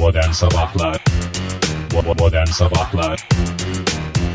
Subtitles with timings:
[0.00, 1.04] Modern Sabahlar
[2.18, 3.28] Modern Sabahlar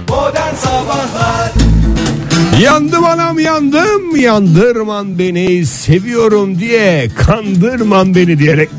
[0.10, 1.52] Modern Sabahlar
[2.62, 8.70] Yandım anam yandım yandırman beni seviyorum diye kandırman beni diyerek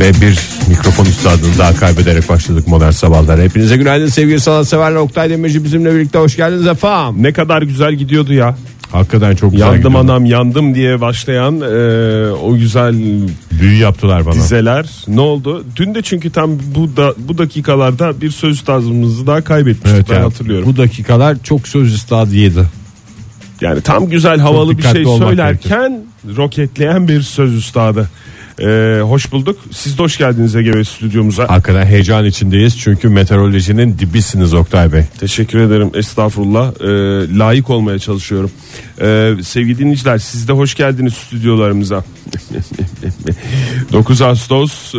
[0.00, 0.38] ve bir
[0.68, 3.40] mikrofon üstadını daha kaybederek başladık modern sabahlar.
[3.40, 4.96] Hepinize günaydın sevgili sanatseverler.
[4.96, 7.22] Oktay Demirci bizimle birlikte hoş geldiniz efendim.
[7.22, 8.56] Ne kadar güzel gidiyordu ya.
[8.92, 10.00] Hakikaten çok güzel Yandım gidiyor.
[10.00, 12.94] anam yandım diye başlayan e, o güzel
[13.60, 14.34] Büyü yaptılar bana.
[14.34, 15.64] dizeler ne oldu?
[15.76, 20.14] Dün de çünkü tam bu da bu dakikalarda bir söz tazımızı daha kaybetmiştik Evet ben
[20.14, 20.68] yani, hatırlıyorum.
[20.68, 22.64] Bu dakikalar çok söz üstadı yedi.
[23.60, 26.00] Yani tam güzel havalı bir dikkatli şey olmak söylerken
[26.36, 28.08] roketleyen bir söz üstadı.
[28.60, 29.58] E, hoş bulduk.
[29.70, 31.48] Siz de hoş geldiniz Ege Bey stüdyomuza.
[31.48, 35.02] Hakikaten heyecan içindeyiz çünkü meteorolojinin dibisiniz Oktay Bey.
[35.20, 35.90] Teşekkür ederim.
[35.94, 36.72] Estağfurullah.
[36.80, 38.50] E, layık olmaya çalışıyorum.
[39.00, 42.04] E, sevgili dinleyiciler siz de hoş geldiniz stüdyolarımıza.
[43.92, 44.98] 9 Ağustos e,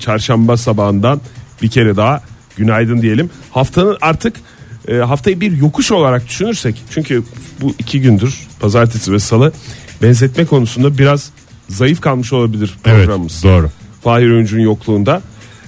[0.00, 1.20] çarşamba sabahından
[1.62, 2.22] bir kere daha
[2.56, 3.30] günaydın diyelim.
[3.50, 4.36] Haftanın artık
[4.88, 7.22] e, haftayı bir yokuş olarak düşünürsek çünkü
[7.60, 9.52] bu iki gündür pazartesi ve salı
[10.02, 11.30] benzetme konusunda biraz
[11.72, 13.42] zayıf kalmış olabilir programımız.
[13.44, 13.70] doğru.
[14.04, 15.22] Fahir Öncü'nün yokluğunda.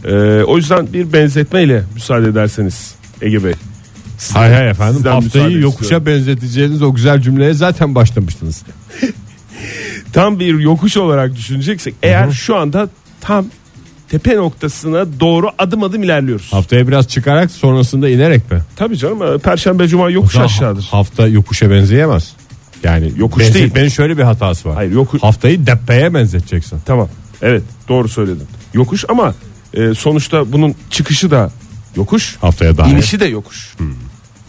[0.04, 3.52] E, o yüzden bir benzetmeyle müsaade ederseniz Ege Bey.
[4.18, 6.06] Sizden- Hay hay efendim haftayı yokuşa istiyorum.
[6.06, 8.62] benzeteceğiniz o güzel cümleye zaten başlamıştınız.
[10.12, 12.88] tam bir yokuş olarak düşüneceksek eğer şu anda
[13.20, 13.46] tam
[14.08, 16.52] tepe noktasına doğru adım adım ilerliyoruz.
[16.52, 18.62] Haftaya biraz çıkarak sonrasında inerek mi?
[18.76, 20.88] Tabii canım e, perşembe cuma yokuş aşağıdır.
[20.90, 22.32] Hafta yokuşa benzeyemez.
[22.84, 23.90] Yani Yokuş benzetmenin değil.
[23.90, 24.74] şöyle bir hatası var.
[24.74, 26.78] Hayır yokuş Haftayı depeye benzeteceksin.
[26.86, 27.08] tamam
[27.42, 28.46] evet doğru söyledin.
[28.74, 29.34] Yokuş ama
[29.74, 31.50] e, sonuçta bunun çıkışı da
[31.96, 32.88] yokuş Haftaya daha.
[32.88, 33.74] inişi de yokuş.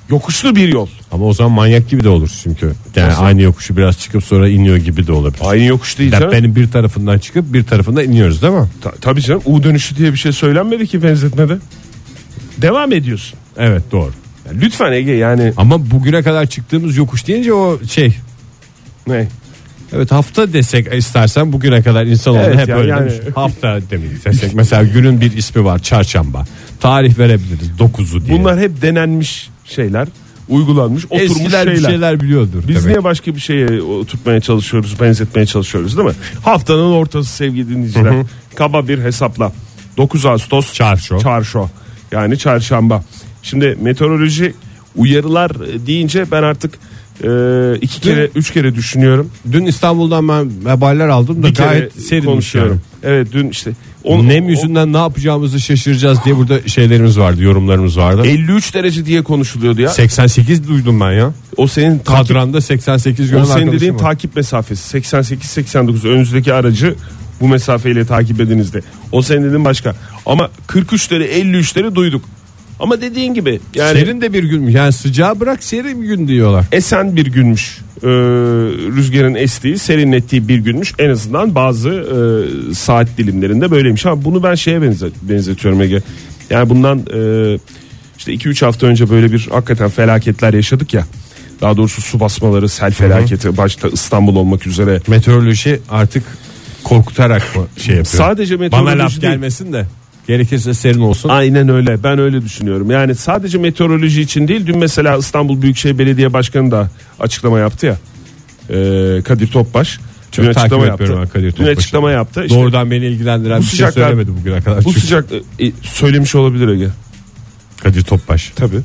[0.09, 0.87] Yokuşlu bir yol.
[1.11, 2.71] Ama o zaman manyak gibi de olur çünkü.
[2.95, 3.23] Yani Nasıl?
[3.23, 5.41] aynı yokuşu biraz çıkıp sonra iniyor gibi de olabilir.
[5.45, 6.27] Aynı yokuş değil canım.
[6.31, 8.67] Depenin bir tarafından çıkıp bir tarafından iniyoruz değil mi?
[8.81, 11.57] Ta- tabii canım U dönüşü diye bir şey söylenmedi ki benzetmede.
[12.57, 13.39] Devam ediyorsun.
[13.57, 14.11] Evet doğru.
[14.53, 18.15] Lütfen Ege yani Ama bugüne kadar çıktığımız yokuş deyince o şey
[19.07, 19.27] ne?
[19.93, 23.35] Evet hafta desek istersen bugüne kadar insanoğlu Evet hep ya, öyle yani- demiş.
[23.35, 24.53] Hafta demek desek.
[24.53, 26.45] Mesela günün bir ismi var çarşamba.
[26.79, 28.39] Tarih verebiliriz 9'u diye.
[28.39, 30.07] Bunlar hep denenmiş şeyler,
[30.49, 31.89] uygulanmış, oturmuş Eskiler bir şeyler.
[31.89, 32.59] şeyler biliyordur.
[32.67, 32.85] Biz demek.
[32.87, 36.15] niye başka bir şeye oturtmaya çalışıyoruz, benzetmeye çalışıyoruz değil mi?
[36.43, 38.13] Haftanın ortası sevgili dinleyiciler.
[38.55, 39.51] Kaba bir hesapla.
[39.97, 41.19] 9 Ağustos Çarşo.
[41.19, 41.67] Çarşo.
[42.11, 43.03] Yani çarşamba.
[43.43, 44.53] Şimdi meteoroloji
[44.95, 45.51] uyarılar
[45.87, 46.73] deyince ben artık
[47.23, 49.29] e, iki kere, üç kere düşünüyorum.
[49.51, 52.81] Dün İstanbul'dan ben haberler aldım da Bir gayet serinmiş konuşuyorum.
[53.03, 53.13] yani.
[53.15, 53.71] Evet dün işte.
[54.03, 58.21] on- Nem o- yüzünden ne yapacağımızı şaşıracağız diye burada şeylerimiz vardı yorumlarımız vardı.
[58.25, 59.89] 53 derece diye konuşuluyordu ya.
[59.89, 61.33] 88 duydum ben ya.
[61.57, 63.99] O senin takip Kadranda 88 gören O senin dediğin var.
[63.99, 66.95] takip mesafesi 88-89 önünüzdeki aracı
[67.41, 68.81] bu mesafeyle takip edinizde.
[69.11, 69.95] O senin dediğin başka.
[70.25, 72.25] Ama 43'leri 53'leri duyduk.
[72.79, 76.65] Ama dediğin gibi yani Serin de bir gün yani sıcağı bırak serin bir gün diyorlar.
[76.71, 77.77] esen bir günmüş.
[78.03, 78.07] Ee,
[78.95, 80.93] rüzgarın estiği, serinlettiği bir günmüş.
[80.99, 84.05] En azından bazı e, saat dilimlerinde böyleymiş.
[84.05, 86.01] Ama bunu ben şeye benze- benzetiyorum Ege.
[86.49, 87.59] Yani bundan e,
[88.17, 91.05] işte 2-3 hafta önce böyle bir hakikaten felaketler yaşadık ya.
[91.61, 96.23] Daha doğrusu su basmaları, sel felaketi başta İstanbul olmak üzere Meteoroloji artık
[96.83, 98.05] korkutarak mı şey yapıyor?
[98.25, 99.21] Sadece meteoroloji Bana laf değil.
[99.21, 99.85] gelmesin de
[100.27, 101.29] gerekirse serin olsun.
[101.29, 102.03] Aynen öyle.
[102.03, 102.91] Ben öyle düşünüyorum.
[102.91, 104.65] Yani sadece meteoroloji için değil.
[104.67, 107.97] Dün mesela İstanbul Büyükşehir Belediye Başkanı da açıklama yaptı ya.
[108.69, 109.99] Ee, Kadir Topbaş.
[110.31, 111.17] Çok Dün açıklama yaptı.
[111.21, 112.43] ben Kadir Dün açıklama yaptı.
[112.45, 114.79] İşte Doğrudan beni ilgilendiren bu bir şey sıcaklar- söylemedi bugüne kadar.
[114.85, 115.25] bu Çünkü sıcak
[115.59, 116.87] e, söylemiş olabilir Ege.
[117.83, 118.51] Kadir Topbaş.
[118.55, 118.79] Tabii.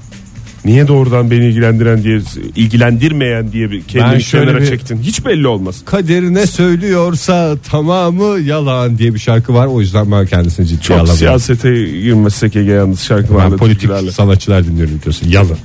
[0.65, 2.21] Niye doğrudan beni ilgilendiren diye
[2.56, 4.98] ilgilendirmeyen diye bir Ben kendini şöyle kenara bir- çektin.
[5.03, 5.82] Hiç belli olmaz.
[5.84, 9.66] Kadir ne söylüyorsa tamamı yalan diye bir şarkı var.
[9.66, 11.19] O yüzden ben kendisini ciddiye Çok alamıyorum.
[11.19, 11.70] siyasete
[12.00, 13.50] girmesek Ege yalnız şarkılarla.
[13.53, 14.12] Ben politik türkülerle.
[14.12, 15.28] sanatçılar dinliyorum diyorsun.
[15.28, 15.56] Yalan.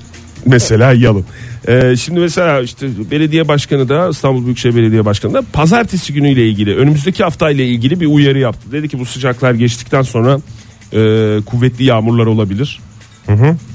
[0.45, 1.25] Mesela yalın.
[1.67, 6.75] Ee, şimdi mesela işte belediye başkanı da İstanbul Büyükşehir Belediye Başkanı da pazartesi günüyle ilgili
[6.75, 8.71] önümüzdeki haftayla ilgili bir uyarı yaptı.
[8.71, 10.39] Dedi ki bu sıcaklar geçtikten sonra
[10.93, 10.97] e,
[11.45, 12.79] kuvvetli yağmurlar olabilir.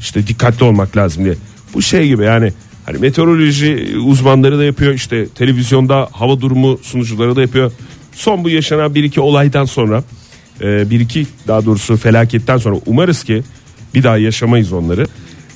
[0.01, 1.35] İşte dikkatli olmak lazım diye.
[1.75, 2.53] Bu şey gibi yani
[2.87, 7.73] hani meteoroloji uzmanları da yapıyor işte televizyonda hava durumu sunucuları da yapıyor.
[8.13, 10.03] Son bu yaşanan bir iki olaydan sonra
[10.61, 13.43] e, bir iki daha doğrusu felaketten sonra umarız ki
[13.95, 15.07] bir daha yaşamayız onları.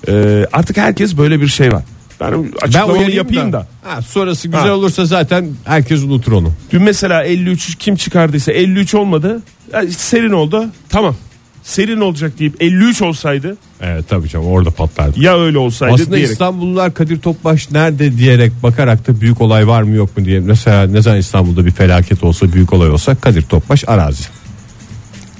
[0.08, 1.82] E, artık herkes böyle bir şey var.
[2.20, 3.67] Ben açıklamamı uyarayım yapayım da.
[3.82, 4.73] Ha, sonrası güzel Ha.
[4.75, 6.52] olursa zaten herkes unutur onu.
[6.73, 9.43] Dün mesela 53 kim çıkardıysa 53 olmadı.
[9.91, 10.67] Serin oldu.
[10.88, 11.17] Tamam.
[11.65, 15.21] Serin olacak deyip 53 olsaydı Evet tabii canım orada patlardı.
[15.21, 16.33] ya öyle olsaydı Aslında diyerek.
[16.33, 20.41] İstanbullular Kadir Topbaş nerede diyerek bakarak da büyük olay var mı yok mu diye.
[20.41, 24.25] Mesela ne zaman İstanbul'da bir felaket olsa büyük olay olsa Kadir Topbaş arazi.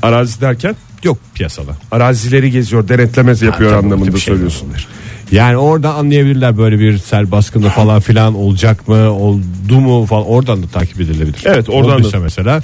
[0.03, 1.77] Arazi derken Yok piyasada.
[1.91, 4.69] arazileri geziyor, denetlemez yapıyor Ha, anlamında şey söylüyorsun.
[5.33, 10.63] Yani orada anlayabilirler böyle bir sel baskını falan filan olacak mı oldu mu falan oradan
[10.63, 11.43] da takip edilebilir.
[11.45, 12.23] Evet, oradan Olduysa da.
[12.23, 12.63] mesela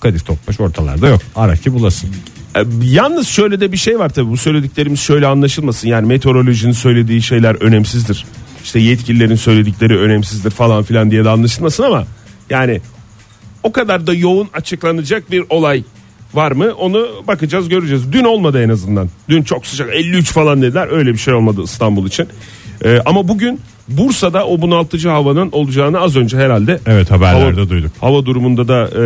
[0.00, 1.20] Kadir Topbaş ortalarda yok.
[1.36, 2.10] Ara ki bulasın.
[2.56, 7.22] E, Yalnız şöyle de bir şey var tabii bu söylediklerimiz şöyle anlaşılmasın yani meteorolojinin söylediği
[7.22, 8.26] şeyler önemsizdir.
[8.64, 12.04] İşte yetkililerin söyledikleri önemsizdir falan filan diye de anlaşılmasın ama
[12.50, 12.80] yani
[13.62, 15.82] o kadar da yoğun açıklanacak bir olay
[16.34, 18.12] var mı onu bakacağız göreceğiz.
[18.12, 19.08] Dün olmadı en azından.
[19.28, 22.28] Dün çok sıcak 53 falan dediler öyle bir şey olmadı İstanbul için.
[22.84, 27.92] E, ama bugün Bursa'da o bunaltıcı havanın olacağını az önce herhalde Evet, haberlerde hava, duyduk.
[28.00, 29.02] Hava durumunda da e,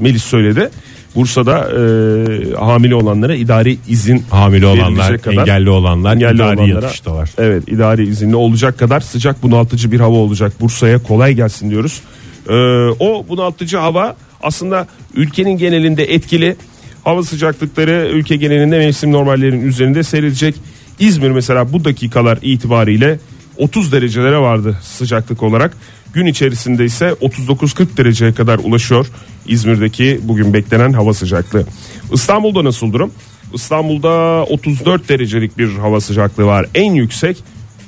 [0.00, 0.70] Melis söyledi.
[1.16, 7.30] Bursa'da e, hamile olanlara idari izin Hamile olanlar, kadar- engelli olanlar engelli idari olanlara- yatıştalar.
[7.38, 10.52] Evet idari izinli olacak kadar sıcak bunaltıcı bir hava olacak.
[10.60, 12.00] Bursa'ya kolay gelsin diyoruz.
[12.48, 12.54] E,
[13.00, 16.56] o bunaltıcı hava aslında ülkenin genelinde etkili.
[17.04, 20.54] Hava sıcaklıkları ülke genelinde mevsim normallerinin üzerinde seyredecek.
[20.98, 23.18] İzmir mesela bu dakikalar itibariyle
[23.56, 25.76] 30 derecelere vardı sıcaklık olarak.
[26.16, 29.06] Gün içerisinde ise 39-40 dereceye kadar ulaşıyor
[29.46, 31.64] İzmir'deki bugün beklenen hava sıcaklığı.
[32.12, 33.12] İstanbul'da nasıl durum?
[33.54, 36.66] İstanbul'da 34 derecelik bir hava sıcaklığı var.
[36.74, 37.42] En yüksek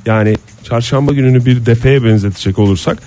[0.06, 2.98] yani çarşamba gününü bir depeye benzetecek olursak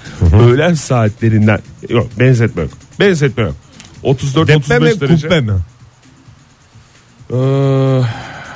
[0.41, 1.59] öğlen saatlerinden
[1.89, 2.71] yok benzetme yok.
[2.99, 3.55] Benzetme yok.
[4.03, 5.27] 34 Depe 35 mi derece.
[5.27, 5.51] kubbe mi?
[5.51, 7.35] Ee,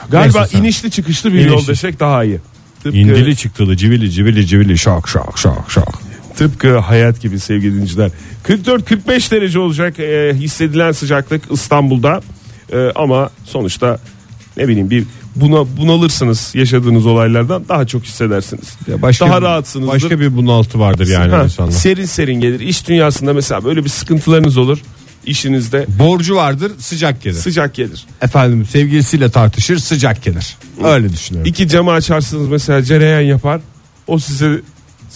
[0.10, 0.60] galiba Neyse sen.
[0.60, 2.40] inişli çıkışlı bir yol desek daha iyi.
[2.84, 6.05] Tıpkı, İndili çıktılı civili civili civili şak şak şak şak.
[6.38, 8.12] Tıpkı hayat gibi sevgili dinleyiciler.
[8.44, 12.22] 44-45 derece olacak e, hissedilen sıcaklık İstanbul'da.
[12.74, 14.00] E, ama sonuçta
[14.58, 15.04] ne bileyim bir
[15.36, 18.66] buna bunalırsınız yaşadığınız olaylardan daha çok hissedersiniz.
[18.88, 19.94] Ya başka daha bir- rahatsınızdır.
[19.94, 21.72] Başka bir bunaltı vardır yani Ha, insanlar.
[21.72, 22.60] serin serin gelir.
[22.60, 24.80] İş dünyasında mesela böyle bir sıkıntılarınız olur.
[25.26, 27.36] işinizde Borcu vardır sıcak gelir.
[27.36, 28.06] sıcak gelir.
[28.22, 30.56] Efendim sevgilisiyle tartışır sıcak gelir.
[30.84, 31.50] Öyle düşünüyorum.
[31.52, 33.62] İki camı açarsınız mesela cereyan yapar.
[34.08, 34.62] O size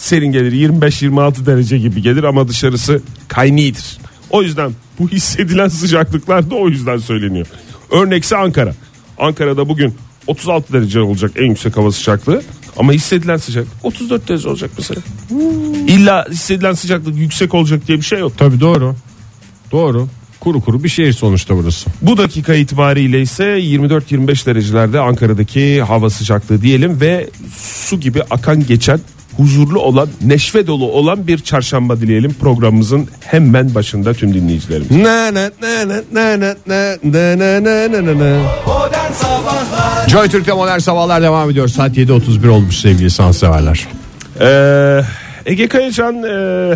[0.00, 3.98] serin gelir 25-26 derece gibi gelir ama dışarısı kaynidir.
[4.30, 7.46] O yüzden bu hissedilen sıcaklıklar da o yüzden söyleniyor.
[7.90, 8.74] Örnekse Ankara.
[9.18, 9.94] Ankara'da bugün
[10.26, 12.42] 36 derece olacak en yüksek hava sıcaklığı.
[12.76, 15.00] Ama hissedilen sıcaklık 34 derece olacak mesela.
[15.86, 18.32] İlla hissedilen sıcaklık yüksek olacak diye bir şey yok.
[18.38, 18.94] Tabii doğru.
[19.72, 20.08] Doğru.
[20.40, 21.90] Kuru kuru bir şehir sonuçta burası.
[22.02, 29.00] Bu dakika itibariyle ise 24-25 derecelerde Ankara'daki hava sıcaklığı diyelim ve su gibi akan geçen
[29.40, 34.90] huzurlu olan neşve dolu olan bir çarşamba dileyelim programımızın hemen başında tüm dinleyicilerimiz.
[34.90, 38.42] Ne ne ne ne ne ne ne ne ne ne ne ne ne.
[38.66, 41.68] Modern Sabahlar Joy Türk'te modern sabahlar devam ediyor.
[41.68, 43.86] Saat 7.31 olmuş sevgili sanatseverler.
[44.40, 45.00] Ee,
[45.46, 46.74] Ege Kayacan e,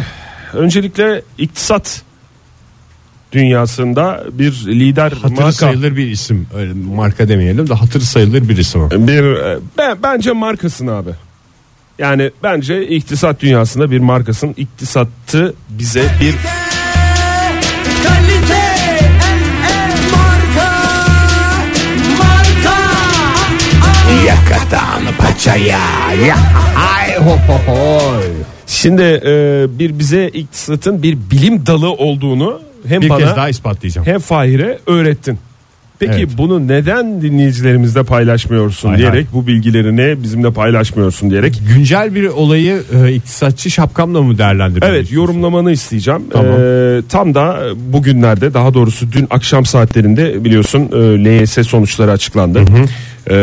[0.53, 2.03] öncelikle iktisat
[3.33, 5.53] dünyasında bir lider Hatırı marka.
[5.53, 6.47] sayılır bir isim.
[6.57, 8.81] Öyle marka demeyelim de hatırı sayılır bir isim.
[8.81, 8.91] o.
[8.91, 11.11] Bir e, ben, bence markasın abi.
[11.99, 14.55] Yani bence iktisat dünyasında bir markasın.
[14.57, 16.35] İktisatı bize bir
[18.05, 20.73] Kalite en en marka
[22.19, 22.77] Marka
[24.27, 25.79] Yakatan paçaya.
[26.27, 26.37] Ya.
[26.97, 28.25] Ay ho ho hoy.
[28.67, 34.07] şimdi e, bir bize iktisatın bir bilim dalı olduğunu hem Bir bana kez daha ispatlayacağım.
[34.07, 35.39] hem Fahir'e öğrettin.
[35.99, 36.29] Peki Evet.
[36.39, 43.13] bunu neden dinleyicilerimizle paylaşmıyorsun Hay diyerek bu bilgilerini bizimle paylaşmıyorsun diyerek Güncel bir olayı e,
[43.13, 44.97] iktisatçı şapkamla mı değerlendiriyorsun?
[44.97, 46.23] Evet yorumlamanı isteyeceğim.
[46.33, 46.53] Tamam.
[46.61, 47.61] Ee, tam da
[47.93, 52.61] bugünlerde daha doğrusu dün akşam saatlerinde biliyorsun e, LYS sonuçları açıklandı.
[53.31, 53.35] Ee,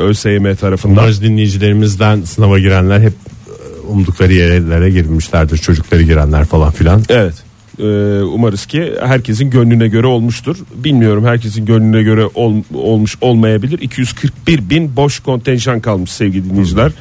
[0.00, 0.96] ÖSYM tarafından.
[1.06, 5.58] Bazı dinleyicilerimizden sınava girenler hep e, umdukları yerlere girmişlerdir.
[5.58, 7.02] Çocukları girenler falan filan.
[7.08, 7.34] Evet.
[7.80, 10.56] Ee, umarız ki herkesin gönlüne göre olmuştur.
[10.74, 13.78] Bilmiyorum herkesin gönlüne göre ol- olmuş olmayabilir.
[13.78, 16.92] 241 bin boş kontenjan kalmış sevgili dinleyiciler.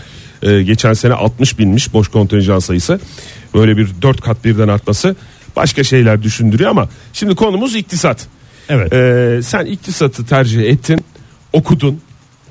[0.41, 2.99] Ee, geçen sene 60 binmiş boş kontenjan sayısı.
[3.53, 5.15] Böyle bir 4 kat birden artması
[5.55, 8.27] başka şeyler düşündürüyor ama şimdi konumuz iktisat.
[8.69, 8.93] Evet.
[8.93, 11.05] Ee, sen iktisatı tercih ettin,
[11.53, 11.99] okudun.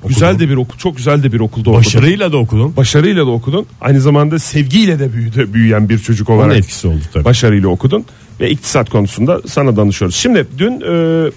[0.07, 1.85] Güzel de bir okul, çok güzel de bir okulda okudun.
[1.85, 2.73] Başarıyla da okudum.
[2.77, 3.65] Başarıyla da okudun.
[3.81, 7.25] Aynı zamanda sevgiyle de büyüdü, büyüyen bir çocuk Onun olarak etkisi oldu tabii.
[7.25, 8.05] başarıyla okudun
[8.39, 10.15] ve iktisat konusunda sana danışıyoruz.
[10.15, 11.31] Şimdi dün e,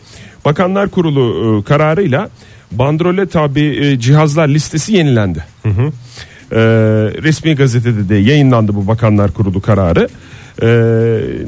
[0.45, 2.31] Bakanlar Kurulu e, kararıyla
[2.73, 5.45] bandrole tabi e, cihazlar listesi yenilendi.
[5.65, 6.61] E,
[7.23, 10.09] resmi gazetede de yayınlandı bu Bakanlar Kurulu kararı.
[10.63, 10.69] E,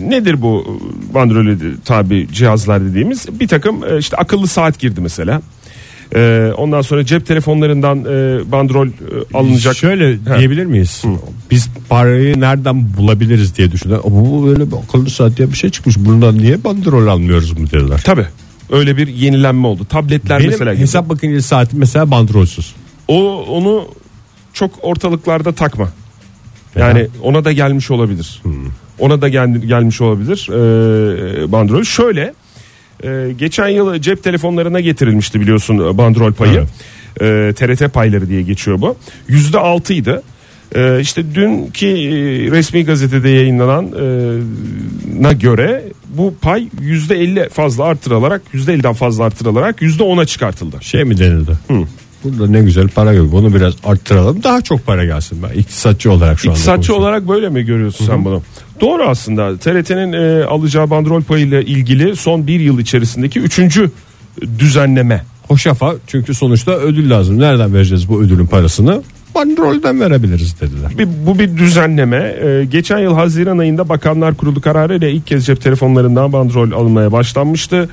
[0.08, 0.80] nedir bu
[1.14, 3.40] bandrole tabi cihazlar dediğimiz?
[3.40, 5.42] Bir takım e, işte akıllı saat girdi mesela.
[6.14, 8.90] E, ondan sonra cep telefonlarından e, bandrol e,
[9.34, 9.76] alınacak.
[9.76, 10.38] Şöyle He.
[10.38, 11.02] diyebilir miyiz?
[11.50, 14.00] Biz parayı nereden bulabiliriz diye düşündüler.
[14.04, 15.96] Bu böyle bir akıllı saat diye bir şey çıkmış.
[15.98, 18.00] Bundan niye bandrol almıyoruz mu dediler.
[18.04, 18.26] Tabi
[18.70, 19.84] Öyle bir yenilenme oldu.
[19.84, 20.82] Tabletler Benim mesela gibi.
[20.82, 22.74] hesap makinesi saatim mesela bandrolsüz.
[23.08, 23.88] O onu
[24.52, 25.88] çok ortalıklarda takma.
[26.76, 28.42] Yani ona da gelmiş olabilir.
[28.98, 31.82] Ona da gel, gelmiş olabilir e, bandrol.
[31.82, 32.34] Şöyle
[33.04, 36.64] e, geçen yıl cep telefonlarına getirilmişti biliyorsun e, bandrol payı.
[37.20, 38.96] E, TRT payları diye geçiyor bu.
[39.28, 40.22] Yüzde altıydı.
[40.74, 44.38] E, işte dünkü e, resmi gazetede yayınlanan e,
[45.20, 50.76] na göre bu pay yüzde elli fazla artırılarak yüzde elliden fazla artırılarak yüzde ona çıkartıldı.
[50.80, 51.52] Şey mi denildi?
[52.24, 53.32] Burada ne güzel para yok.
[53.32, 54.42] Bunu biraz arttıralım.
[54.42, 55.42] Daha çok para gelsin.
[55.42, 58.42] Ben iktisatçı olarak şu anda İktisatçı olarak böyle mi görüyorsun sen bunu?
[58.80, 59.56] Doğru aslında.
[59.56, 63.90] TRT'nin e, alacağı bandrol payıyla ilgili son bir yıl içerisindeki üçüncü
[64.58, 65.24] düzenleme.
[65.48, 67.38] Hoşafa çünkü sonuçta ödül lazım.
[67.38, 69.02] Nereden vereceğiz bu ödülün parasını?
[69.34, 70.98] Bandrolden verebiliriz dediler.
[70.98, 72.16] Bir, bu bir düzenleme.
[72.16, 77.88] E, geçen yıl Haziran ayında Bakanlar Kurulu kararıyla ilk kez cep telefonlarından bandrol alınmaya başlanmıştı.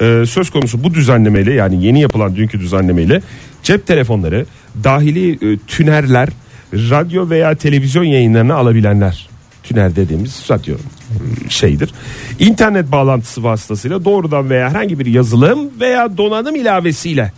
[0.00, 3.22] E, söz konusu bu düzenlemeyle yani yeni yapılan dünkü düzenlemeyle
[3.62, 4.46] cep telefonları
[4.84, 6.28] dahili e, tünerler,
[6.72, 9.35] radyo veya televizyon yayınlarını alabilenler.
[9.68, 11.92] Tüner dediğimiz radyo e, şeydir.
[12.38, 17.32] İnternet bağlantısı vasıtasıyla doğrudan veya herhangi bir yazılım veya donanım ilavesiyle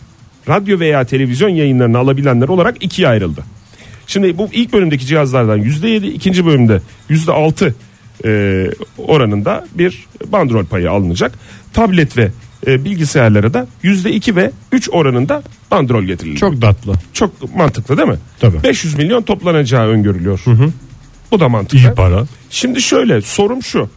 [0.49, 3.45] radyo veya televizyon yayınlarını alabilenler olarak ikiye ayrıldı.
[4.07, 6.81] Şimdi bu ilk bölümdeki cihazlardan %7, ikinci bölümde
[7.11, 7.73] %6
[8.25, 8.65] e,
[8.99, 11.33] oranında bir bandrol payı alınacak.
[11.73, 12.31] Tablet ve
[12.67, 16.39] e, bilgisayarlara da %2 ve 3 oranında bandrol getirilecek.
[16.39, 16.93] Çok tatlı.
[17.13, 18.19] Çok mantıklı değil mi?
[18.41, 18.63] Tabii.
[18.63, 20.41] 500 milyon toplanacağı öngörülüyor.
[21.33, 21.79] Bu da mantıklı.
[21.79, 22.25] İyi para.
[22.51, 23.89] Şimdi şöyle sorum şu.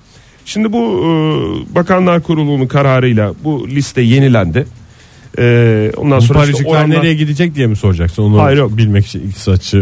[0.45, 4.67] Şimdi bu e, Bakanlar Kurulu'nun kararıyla bu liste yenilendi.
[5.39, 8.23] E, ondan Bu sonra işte paracıklar oranlar- nereye gidecek diye mi soracaksın?
[8.23, 8.77] Onu Hayır, yok.
[8.77, 9.77] bilmek için iktisatçı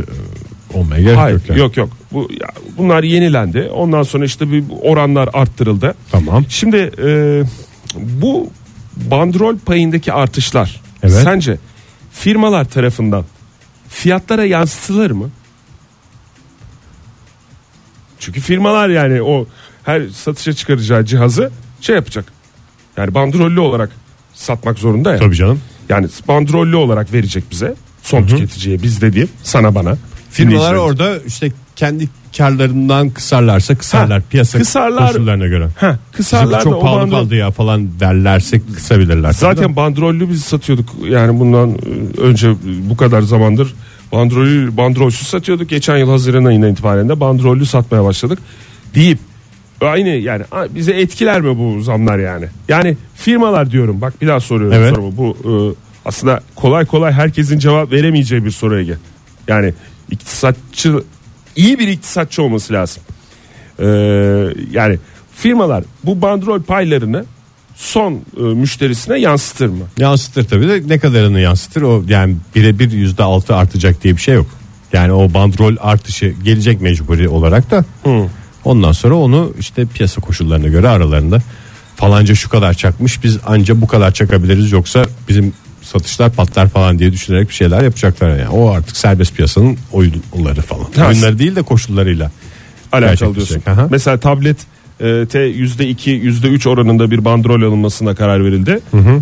[0.73, 1.49] e, olmaya gerek Hayır, yok.
[1.49, 1.59] yani.
[1.59, 1.89] yok yok.
[2.11, 3.69] Bu ya, bunlar yenilendi.
[3.73, 5.93] Ondan sonra işte bir oranlar arttırıldı.
[6.11, 6.45] Tamam.
[6.49, 7.41] Şimdi e,
[7.95, 8.49] bu
[9.11, 11.13] bandrol payındaki artışlar Evet.
[11.23, 11.57] sence
[12.11, 13.25] firmalar tarafından
[13.89, 15.29] fiyatlara yansıtılır mı?
[18.19, 19.45] Çünkü firmalar yani o
[19.83, 22.25] her satışa çıkaracağı cihazı şey yapacak.
[22.97, 23.89] Yani bandrollü olarak
[24.33, 25.17] satmak zorunda ya.
[25.17, 25.61] Tabii canım.
[25.89, 29.97] Yani bandrollü olarak verecek bize son tüketiciye biz dediğim sana bana.
[30.31, 35.07] Firmalar orada işte kendi karlarından kısarlarsa kısarlar Ha, piyasa kısarlar.
[35.07, 35.67] koşullarına göre.
[35.81, 39.31] Bizim kısarlar da çok pahalı bandrol- kaldı ya falan derlerse kısabilirler.
[39.33, 42.53] Zaten bandrollü biz satıyorduk yani bundan e, önce
[42.89, 43.73] bu kadar zamandır
[44.11, 45.69] bandrollü bandrolsüz satıyorduk.
[45.69, 48.39] Geçen yıl Haziran ayından itibaren de bandrollü satmaya başladık
[48.95, 49.19] deyip
[49.81, 52.45] aynı yani bize etkiler mi bu zamlar yani?
[52.67, 54.89] Yani firmalar diyorum bak bir daha soruyorum Evet.
[54.89, 55.17] sorumu.
[55.17, 55.51] Bu e,
[56.05, 58.97] aslında kolay kolay herkesin cevap veremeyeceği bir soru Ege.
[59.47, 59.73] Yani
[60.11, 61.03] iktisatçı
[61.55, 63.03] iyi bir iktisatçı olması lazım.
[63.79, 63.85] Ee,
[64.71, 64.99] yani
[65.35, 67.25] firmalar bu bandrol paylarını
[67.79, 69.85] son e, müşterisine yansıtır mı?
[69.97, 74.35] Yansıtır tabii de ne kadarını yansıtır o yani birebir yüzde altı artacak diye bir şey
[74.35, 74.47] yok.
[74.93, 77.85] Yani o bandrol artışı gelecek mecburi olarak da
[78.65, 81.39] ondan sonra onu işte piyasa koşullarına göre aralarında
[81.95, 87.11] falanca şu kadar çakmış biz anca bu kadar çakabiliriz yoksa bizim satışlar patlar falan diye
[87.11, 88.49] düşünerek bir şeyler yapacaklar yani.
[88.49, 90.87] O artık serbest piyasanın oyunları falan.
[90.95, 92.31] Ha, Oyunları değil de koşullarıyla.
[92.91, 93.63] Alakalı diyorsun.
[93.65, 93.87] Aha.
[93.91, 94.57] Mesela tablet
[94.99, 98.79] e, T %2 %3 oranında bir bandrol alınmasına karar verildi.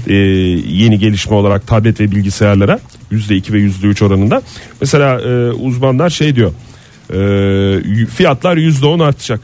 [0.07, 0.13] E,
[0.73, 2.79] yeni gelişme olarak tablet ve bilgisayarlara
[3.11, 4.41] %2 ve %3 oranında.
[4.81, 6.51] Mesela e, uzmanlar şey diyor.
[7.13, 9.39] E, fiyatlar %10 artacak.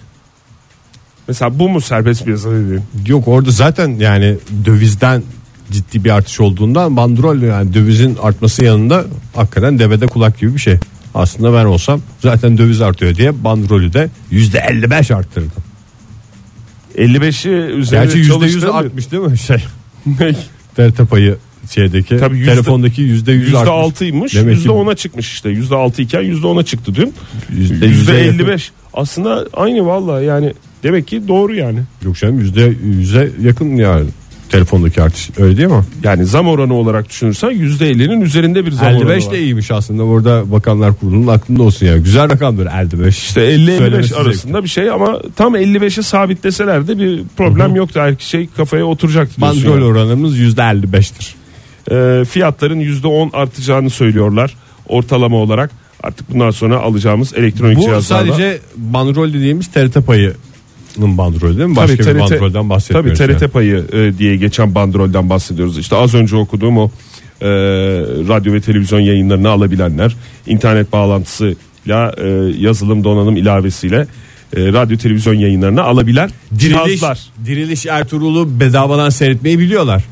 [1.28, 2.82] Mesela bu mu serbest piyasa dediğin?
[3.08, 5.24] Yok orada zaten yani dövizden
[5.72, 10.78] ciddi bir artış olduğundan bandrol yani dövizin artması yanında hakikaten devede kulak gibi bir şey.
[11.16, 15.64] Aslında ben olsam zaten döviz artıyor diye bandrolü de yüzde 55 arttırdım.
[16.98, 18.78] 55'i üzerine Gerçi yüzde yüz çalıştırır mı?
[18.78, 19.58] artmış değil mi şey?
[20.20, 20.36] Ne?
[20.76, 21.38] TRT payı
[21.72, 23.74] şeydeki Tabii yüzde- telefondaki yüzde yüz Yüzde artmış.
[23.74, 24.36] altıymış.
[24.36, 25.50] Demek Yüzde ki ona çıkmış işte.
[25.50, 27.14] Yüzde altı iken yüzde ona çıktı dün.
[27.50, 28.48] yüzde Yüzde yüze yakın.
[28.48, 28.72] beş.
[28.94, 31.80] Aslında aynı valla yani demek ki doğru yani.
[32.04, 34.06] Yok canım yüzde yüze yakın yani
[34.54, 35.84] telefondaki artış öyle değil mi?
[36.04, 39.32] Yani zam oranı olarak düşünürsen yüzde ellinin üzerinde bir zam oranı 55 var.
[39.34, 41.98] de iyiymiş aslında orada bakanlar kurulunun aklında olsun ya.
[41.98, 43.18] Güzel rakamdır 55.
[43.18, 48.00] İşte 50-55 Söylemesi arasında bir şey ama tam 55'e sabitleseler de bir problem yoktu.
[48.00, 49.42] Her şey kafaya oturacaktı.
[49.42, 49.84] Bandrol yani.
[49.84, 51.34] oranımız yüzde 55'tir.
[51.92, 54.56] Ee, fiyatların %10 artacağını söylüyorlar
[54.88, 55.72] ortalama olarak.
[56.04, 58.34] Artık bundan sonra alacağımız elektronik Bu cihazlarla.
[58.34, 60.36] sadece bandrol dediğimiz TRT payının
[60.98, 61.76] bandrolü değil mi?
[61.76, 63.18] Başka Tabii bir TRT bandrolden bahsetmiyoruz.
[63.20, 63.52] Tabii TRT yani.
[63.52, 65.78] payı e, diye geçen bandrolden bahsediyoruz.
[65.78, 66.92] İşte az önce okuduğum o
[67.42, 67.50] e,
[68.28, 70.16] radyo ve televizyon yayınlarını alabilenler,
[70.48, 74.08] internet bağlantısıyla e, yazılım donanım ilavesiyle
[74.56, 77.20] e, radyo televizyon yayınlarını alabilen Diriliş, cihazlar.
[77.46, 80.04] Diriliş Ertuğrul'u bedavadan seyretmeyi biliyorlar.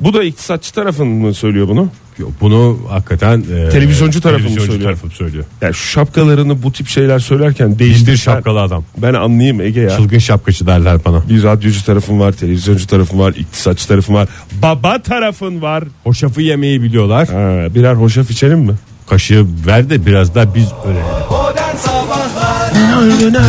[0.00, 1.88] Bu da iktisatçı tarafın mı söylüyor bunu?
[2.20, 4.96] Yok, bunu hakikaten e, Televizyoncu tarafı mı televizyoncu söylüyor?
[4.98, 5.44] tarafı söylüyor.
[5.62, 8.84] Yani şu şapkalarını bu tip şeyler söylerken değiştir şapkalı adam.
[8.96, 9.90] Ben anlayayım Ege ya.
[9.96, 11.22] Çılgın şapkacı derler bana.
[11.28, 14.28] Bir radyocu tarafın var, televizyoncu tarafın var, iktisatçı tarafın var,
[14.62, 15.84] baba tarafın var.
[16.04, 17.28] Hoşafı yemeyi biliyorlar.
[17.28, 18.72] Ha, birer hoşaf içelim mi?
[19.08, 21.00] Kaşığı ver de biraz da biz öyle.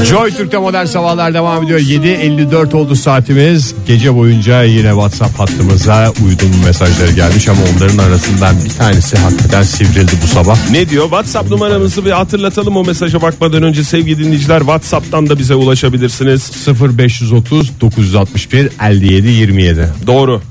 [0.05, 1.79] Joy Türk'te modern sabahlar devam ediyor.
[1.79, 3.75] 7.54 oldu saatimiz.
[3.87, 10.11] Gece boyunca yine WhatsApp hattımıza uygun mesajları gelmiş ama onların arasından bir tanesi hakikaten sivrildi
[10.23, 10.69] bu sabah.
[10.71, 11.03] Ne diyor?
[11.03, 14.59] WhatsApp numaramızı bir hatırlatalım o mesaja bakmadan önce sevgili dinleyiciler.
[14.59, 16.51] WhatsApp'tan da bize ulaşabilirsiniz.
[16.97, 19.87] 0530 961 57 27.
[20.07, 20.41] Doğru.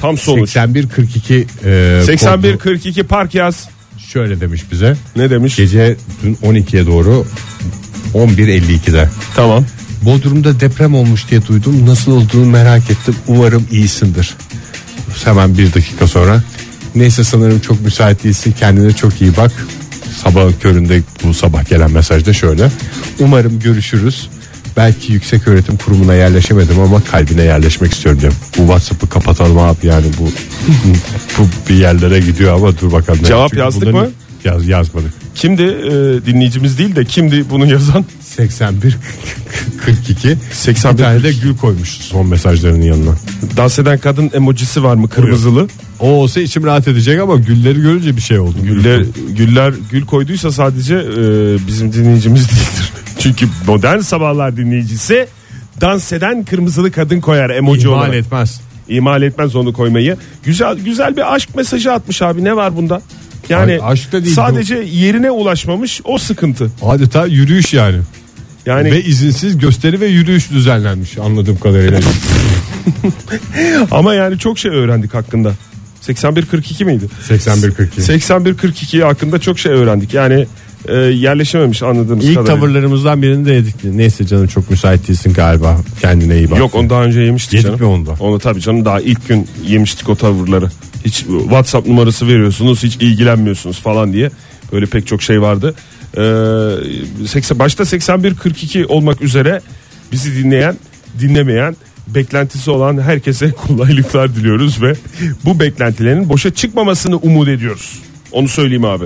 [0.00, 0.50] Tam sonuç.
[0.50, 3.68] 81 42 e, 81 kodu 42 park yaz.
[4.12, 4.96] şöyle demiş bize.
[5.16, 5.56] Ne demiş?
[5.56, 7.26] Gece dün 12'ye doğru
[8.14, 9.08] 11.52'de.
[9.36, 9.64] Tamam.
[10.02, 11.86] Bodrum'da deprem olmuş diye duydum.
[11.86, 13.14] Nasıl olduğunu merak ettim.
[13.26, 14.34] Umarım iyisindir.
[15.24, 16.42] Hemen bir dakika sonra.
[16.94, 18.54] Neyse sanırım çok müsait değilsin.
[18.60, 19.52] Kendine çok iyi bak.
[20.22, 22.70] Sabahın köründe bu sabah gelen mesajda şöyle.
[23.20, 24.28] Umarım görüşürüz.
[24.76, 28.38] Belki yüksek öğretim kurumuna yerleşemedim ama kalbine yerleşmek istiyorum diyorum.
[28.58, 30.24] Bu WhatsApp'ı kapatalım abi yani bu
[31.38, 33.22] bu bir yerlere gidiyor ama dur bakalım.
[33.24, 34.10] Cevap Çünkü yazdık bunların- mı?
[34.44, 35.12] Yaz, yazmadık.
[35.40, 35.90] Kimdi e,
[36.26, 38.04] dinleyicimiz değil de kimdi bunu yazan?
[38.20, 38.96] 81
[39.84, 43.14] 42 81 bir tane de gül koymuş son mesajlarının yanına.
[43.56, 45.68] Dans eden kadın emojisi var mı kırmızılı?
[46.00, 48.56] O olsa içim rahat edecek ama gülleri görünce bir şey oldu.
[48.62, 49.04] Güller,
[49.36, 51.22] güller gül koyduysa sadece e,
[51.66, 52.92] bizim dinleyicimiz değildir.
[53.18, 55.26] Çünkü modern sabahlar dinleyicisi
[55.80, 58.14] dans eden kırmızılı kadın koyar emoji İhmal olarak.
[58.14, 58.60] etmez.
[58.88, 60.16] İhmal etmez onu koymayı.
[60.44, 62.44] Güzel güzel bir aşk mesajı atmış abi.
[62.44, 63.02] Ne var bunda?
[63.50, 66.70] Yani Ay, aşk da değil sadece yerine ulaşmamış o sıkıntı.
[66.82, 67.98] Adeta yürüyüş yani.
[68.66, 72.00] Yani Ve izinsiz gösteri ve yürüyüş düzenlenmiş anladığım kadarıyla.
[73.90, 75.52] ama yani çok şey öğrendik hakkında.
[76.00, 77.04] 81 42 miydi?
[77.28, 78.02] 81 42.
[78.02, 80.14] 81 42 hakkında çok şey öğrendik.
[80.14, 80.46] Yani
[80.88, 82.56] e, yerleşememiş anladığımız İlk kadarıyla.
[82.56, 83.84] tavırlarımızdan birini de yedik.
[83.84, 85.80] Neyse canım çok müsait değilsin galiba.
[86.00, 86.58] Kendine iyi bak.
[86.58, 87.80] Yok onu daha önce yemiştik Yedik canım.
[87.80, 88.14] mi onu da?
[88.20, 90.70] Onu tabii canım daha ilk gün yemiştik o tavırları.
[91.04, 94.30] Hiç WhatsApp numarası veriyorsunuz hiç ilgilenmiyorsunuz falan diye.
[94.72, 95.74] Böyle pek çok şey vardı.
[96.16, 99.60] Ee, 80, başta 81-42 olmak üzere
[100.12, 100.76] bizi dinleyen
[101.20, 101.76] dinlemeyen
[102.14, 104.94] beklentisi olan herkese kolaylıklar diliyoruz ve
[105.44, 107.98] bu beklentilerin boşa çıkmamasını umut ediyoruz.
[108.32, 109.04] Onu söyleyeyim abi.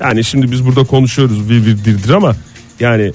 [0.00, 2.36] Yani şimdi biz burada konuşuyoruz vir vir dirdir ama
[2.80, 3.12] yani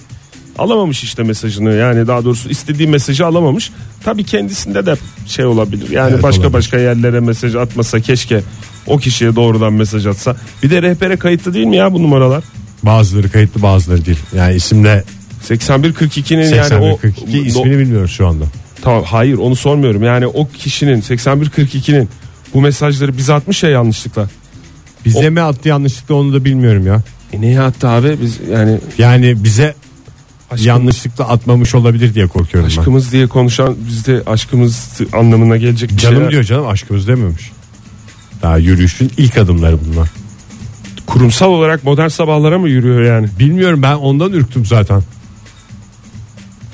[0.57, 3.71] alamamış işte mesajını yani daha doğrusu istediği mesajı alamamış.
[4.03, 4.95] Tabii kendisinde de
[5.27, 5.89] şey olabilir.
[5.89, 6.53] Yani Evet, başka olabilir.
[6.53, 8.41] başka yerlere mesaj atmasa keşke
[8.87, 10.35] o kişiye doğrudan mesaj atsa.
[10.63, 12.43] Bir de rehbere kayıtlı değil mi ya bu numaralar?
[12.83, 14.19] Bazıları kayıtlı bazıları değil.
[14.35, 15.03] Yani isimle
[15.49, 18.45] 8142'nin 81 yani o 42 no- ismini bilmiyoruz şu anda.
[18.81, 20.03] Tamam hayır onu sormuyorum.
[20.03, 22.09] Yani o kişinin 8142'nin
[22.53, 24.29] bu mesajları bize atmış ya yanlışlıkla.
[25.05, 27.01] Bize mi attı yanlışlıkla onu da bilmiyorum ya.
[27.33, 28.17] E neye attı abi?
[28.21, 29.73] Biz yani Yani bize
[30.53, 32.79] aşkım- yanlışlıkla atmamış olabilir diye korkuyorum ben.
[32.79, 36.31] aşkımız diye konuşan bizde aşkımız anlamına gelecek bir Canım şeyler.
[36.31, 37.51] diyor canım aşkımız dememiş.
[38.41, 40.09] Daha yürüyüşün ilk adımları bunlar.
[41.07, 43.27] Kurumsal olarak modern sabahlara mı yürüyor yani?
[43.39, 45.03] Bilmiyorum ben ondan ürktüm zaten.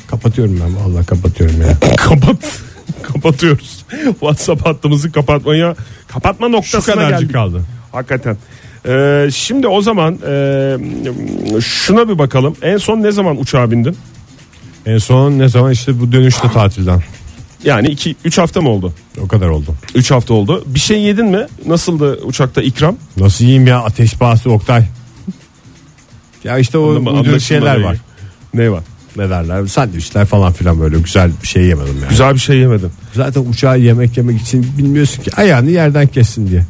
[0.08, 1.78] Kapatıyorum ben vallahi kapatıyorum ya.
[1.98, 2.62] Kapat.
[3.04, 3.86] Kapatıyoruz.
[4.10, 5.76] WhatsApp hattımızı kapatmaya
[6.08, 7.34] kapatma noktasına geldik.
[7.34, 7.62] kaldı.
[7.92, 8.38] Hakikaten.
[8.88, 10.78] Ee, şimdi o zaman e,
[11.62, 12.56] şuna bir bakalım.
[12.62, 13.98] En son ne zaman uçağa bindin?
[14.86, 17.04] En son ne zaman işte bu dönüşte tatilden.
[17.64, 18.94] Yani 2 3 hafta mı oldu?
[19.22, 19.76] O kadar oldu.
[19.96, 20.64] 3 hafta oldu.
[20.68, 21.48] Bir şey yedin mi?
[21.66, 22.96] Nasıldı uçakta ikram?
[23.18, 24.84] Nasıl yiyeyim ya ateş pahası Oktay.
[26.44, 27.98] Ya işte o uyduruk anlaşılma şeyler var.
[28.54, 28.84] Ne var?
[29.16, 32.10] Ne derler sandviçler falan filan böyle güzel bir şey yemedim yani.
[32.10, 32.92] Güzel bir şey yemedin.
[33.14, 36.66] Zaten uçağa yemek yemek için bilmiyorsun ki ayağını yerden kessin diye.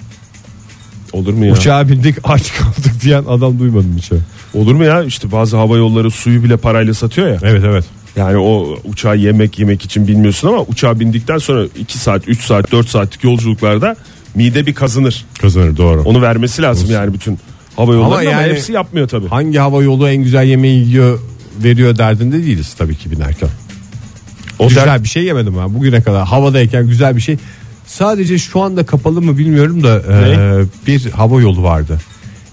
[1.13, 1.53] Olur mu ya?
[1.53, 4.11] Uçağa bindik aç kaldık diyen adam duymadım hiç.
[4.53, 5.03] Olur mu ya?
[5.03, 7.37] İşte bazı hava yolları suyu bile parayla satıyor ya.
[7.43, 7.85] Evet evet.
[8.15, 12.71] Yani o uçağı yemek yemek için bilmiyorsun ama uçağa bindikten sonra 2 saat, 3 saat,
[12.71, 13.95] 4 saatlik yolculuklarda
[14.35, 15.25] mide bir kazınır.
[15.41, 16.01] Kazanır doğru.
[16.03, 17.39] Onu vermesi lazım yani bütün
[17.75, 19.27] hava yolları ama, yani- hepsi yapmıyor tabii.
[19.27, 21.19] Hangi hava yolu en güzel yemeği yiyor
[21.63, 23.49] veriyor derdinde değiliz tabii ki binerken.
[24.59, 27.37] O güzel dert- bir şey yemedim ben bugüne kadar havadayken güzel bir şey.
[27.89, 31.99] Sadece şu anda kapalı mı bilmiyorum da e, bir hava yolu vardı.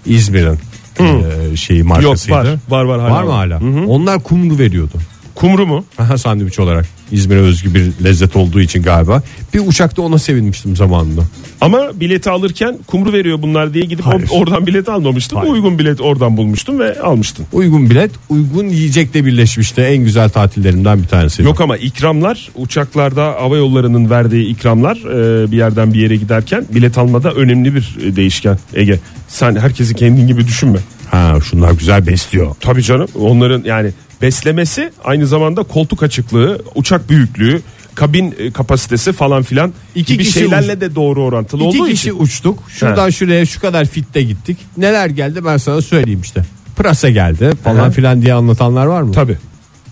[0.07, 0.59] İzmir'in
[1.01, 2.37] e, şeyi Yok markasıydı.
[2.37, 2.47] var.
[2.69, 3.13] Var var hala.
[3.15, 3.61] Var mı hala?
[3.87, 4.95] Onlar kumru veriyordu.
[5.37, 5.85] Kumru mu?
[5.99, 9.23] Aha, sandviç olarak İzmir'e özgü bir lezzet olduğu için galiba.
[9.55, 11.23] Bir uçakta ona sevinmiştim zamanında.
[11.61, 14.29] Ama bileti alırken kumru veriyor bunlar diye gidip Hayır.
[14.31, 15.39] oradan bilet almamıştım.
[15.39, 15.53] Hayır.
[15.53, 17.47] Uygun bilet oradan bulmuştum ve almıştım.
[17.53, 19.81] Uygun bilet uygun yiyecekle birleşmişti.
[19.81, 21.43] En güzel tatillerimden bir tanesi.
[21.43, 26.99] Yok ama ikramlar uçaklarda hava yollarının verdiği ikramlar e, bir yerden bir yere giderken bilet
[26.99, 29.01] almada önemli bir e, değişken Ege.
[29.29, 30.79] Sen herkesi kendin gibi düşünme.
[31.11, 32.55] Ha şunlar güzel besliyor.
[32.61, 33.91] Tabii canım onların yani
[34.23, 37.63] beslemesi aynı zamanda koltuk açıklığı, uçak büyüklüğü,
[37.95, 41.91] kabin e, kapasitesi falan filan İki gibi kişi şeylerle uç- de doğru orantılı İki olduğu
[41.91, 42.21] kişi için.
[42.23, 42.59] uçtuk.
[42.69, 44.59] Şuradan şuraya şu kadar fitte gittik.
[44.77, 46.43] Neler geldi ben sana söyleyeyim işte.
[46.77, 49.13] Pırasa geldi falan filan diye anlatanlar var mı?
[49.13, 49.37] Tabii.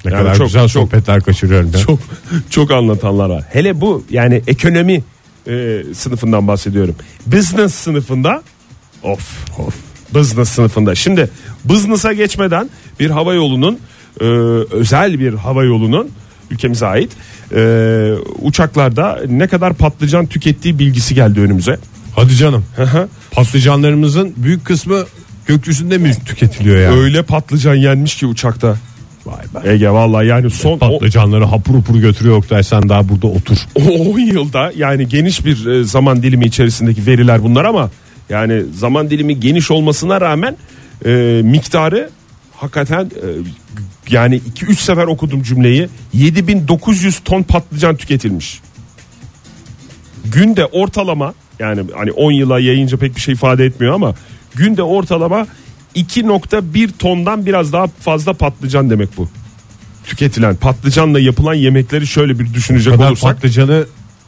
[0.05, 1.79] Ne Yani kadar çok- güzel çok- sohbetler kaçırıyorum ben.
[1.79, 1.99] Çok
[2.51, 3.45] çok anlatanlar var.
[3.53, 5.03] Hele bu yani ekonomi
[5.49, 6.95] e, sınıfından bahsediyorum.
[7.27, 8.43] Business sınıfında
[9.03, 9.21] of
[9.59, 9.75] of
[10.15, 10.95] business sınıfında.
[10.95, 11.31] Şimdi
[11.65, 13.79] business'a geçmeden bir hava yolunun
[14.21, 14.25] e,
[14.71, 16.09] özel bir hava yolunun
[16.51, 17.11] ülkemize ait
[17.55, 21.79] e, uçaklarda ne kadar patlıcan tükettiği bilgisi geldi önümüze.
[22.17, 22.65] Hadi canım.
[23.33, 25.05] Patlıcanlarımızın büyük kısmı
[25.47, 27.01] gökyüzünde mi tüketiliyor yani?
[27.01, 28.77] Öyle patlıcan yenmiş ki uçakta.
[29.27, 29.73] Vay be.
[29.73, 33.57] Ege vallahi yani son o- Patlıcanları hapur hapur götürüyor Oktay sen daha burada otur.
[33.75, 33.81] o
[34.13, 37.91] 10 yılda yani geniş bir e, zaman dilimi içerisindeki veriler bunlar ama
[38.29, 40.57] yani zaman dilimi geniş olmasına rağmen
[41.07, 42.11] e, miktarı
[42.57, 43.29] hakikaten e,
[44.11, 48.61] yani 2-3 sefer okudum cümleyi 7900 ton patlıcan tüketilmiş.
[50.25, 54.15] Günde ortalama yani hani 10 yıla yayınca pek bir şey ifade etmiyor ama
[54.55, 55.47] günde ortalama
[55.97, 59.29] 2.1 tondan biraz daha fazla patlıcan demek bu.
[60.05, 63.87] Tüketilen patlıcanla yapılan yemekleri şöyle bir düşünecek olursak patlıcanı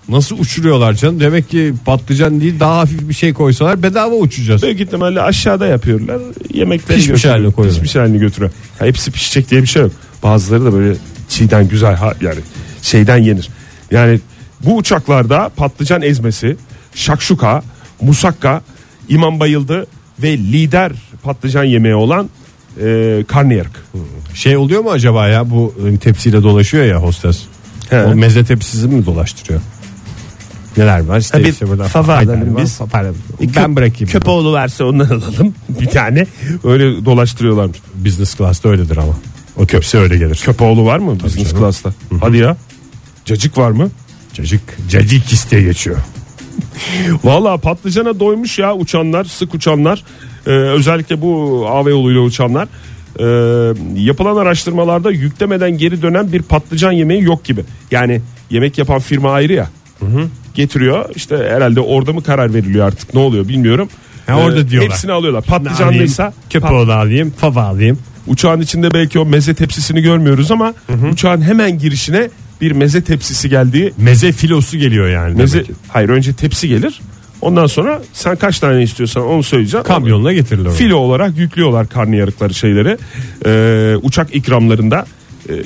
[0.09, 1.21] nasıl uçuruyorlar canım?
[1.21, 4.63] Demek ki patlıcan değil daha hafif bir şey koysalar bedava uçacağız.
[4.63, 6.19] Büyük ihtimalle aşağıda yapıyorlar.
[6.55, 7.35] Yemekleri Pişmiş götürüyor.
[7.35, 7.83] haline koyuyorlar.
[7.83, 8.51] Pişmiş halini götürüyor.
[8.79, 9.93] Ha, hepsi pişecek diye bir şey yok.
[10.23, 10.97] Bazıları da böyle
[11.29, 12.41] çiğden güzel ha, yani
[12.83, 13.49] şeyden yenir.
[13.91, 14.21] Yani
[14.65, 16.57] bu uçaklarda patlıcan ezmesi,
[16.95, 17.63] şakşuka,
[18.01, 18.63] musakka,
[19.09, 19.87] imam bayıldı
[20.23, 20.93] ve lider
[21.23, 22.31] patlıcan yemeği olan
[22.83, 23.85] e, karnıyarık.
[24.35, 27.43] Şey oluyor mu acaba ya bu e, tepsiyle dolaşıyor ya hostes.
[27.91, 28.03] He.
[28.05, 29.61] O meze tepsisi mi dolaştırıyor?
[30.77, 31.19] Neler var?
[31.19, 32.79] İşte, bir işte burada fava alalım var, biz.
[32.79, 33.13] papara-
[33.57, 34.13] Ben bırakayım.
[34.13, 36.27] Köpoğlu verse ondan alalım bir tane.
[36.65, 37.79] Öyle dolaştırıyorlarmış.
[37.95, 39.13] Business class'ta öyledir ama.
[39.57, 40.41] O tepsi öyle gelir.
[40.45, 41.59] Köpoğlu var mı business canım.
[41.63, 41.91] class'ta?
[42.21, 42.57] Hadi ya.
[43.25, 43.91] Cacık var mı?
[44.35, 44.61] Cacık,
[44.91, 45.97] cacık diye geçiyor.
[47.25, 50.05] Valla patlıcana doymuş ya uçanlar, sık uçanlar.
[50.47, 52.69] Ee, özellikle bu hava yoluyla uçanlar.
[53.19, 53.25] Ee,
[54.01, 57.65] yapılan araştırmalarda yüklemeden geri dönen bir patlıcan yemeği yok gibi.
[57.91, 59.71] Yani yemek yapan firma ayrı ya.
[60.57, 63.89] Getiriyor işte herhalde orada mı karar veriliyor artık ne oluyor bilmiyorum.
[64.29, 64.91] Ee, Ha, orada diyorlar.
[64.93, 65.43] Hepsini alıyorlar.
[65.45, 67.99] Patlıcanlıysa Köpoğlu alayım, fava alayım.
[68.27, 70.75] Uçağın içinde belki o meze tepsisini görmüyoruz ama
[71.13, 75.35] uçağın hemen girişine bir meze tepsisi geldiği Meze filosu geliyor yani.
[75.37, 77.01] meze demek hayır önce tepsi gelir.
[77.41, 79.87] Ondan sonra sen kaç tane istiyorsan onu söyleyeceksin.
[79.89, 80.71] Kamyonla getirilir.
[80.71, 82.99] Filo olarak yüklüyorlar karnıyarıkları şeyleri.
[83.47, 85.07] Ee, uçak ikramlarında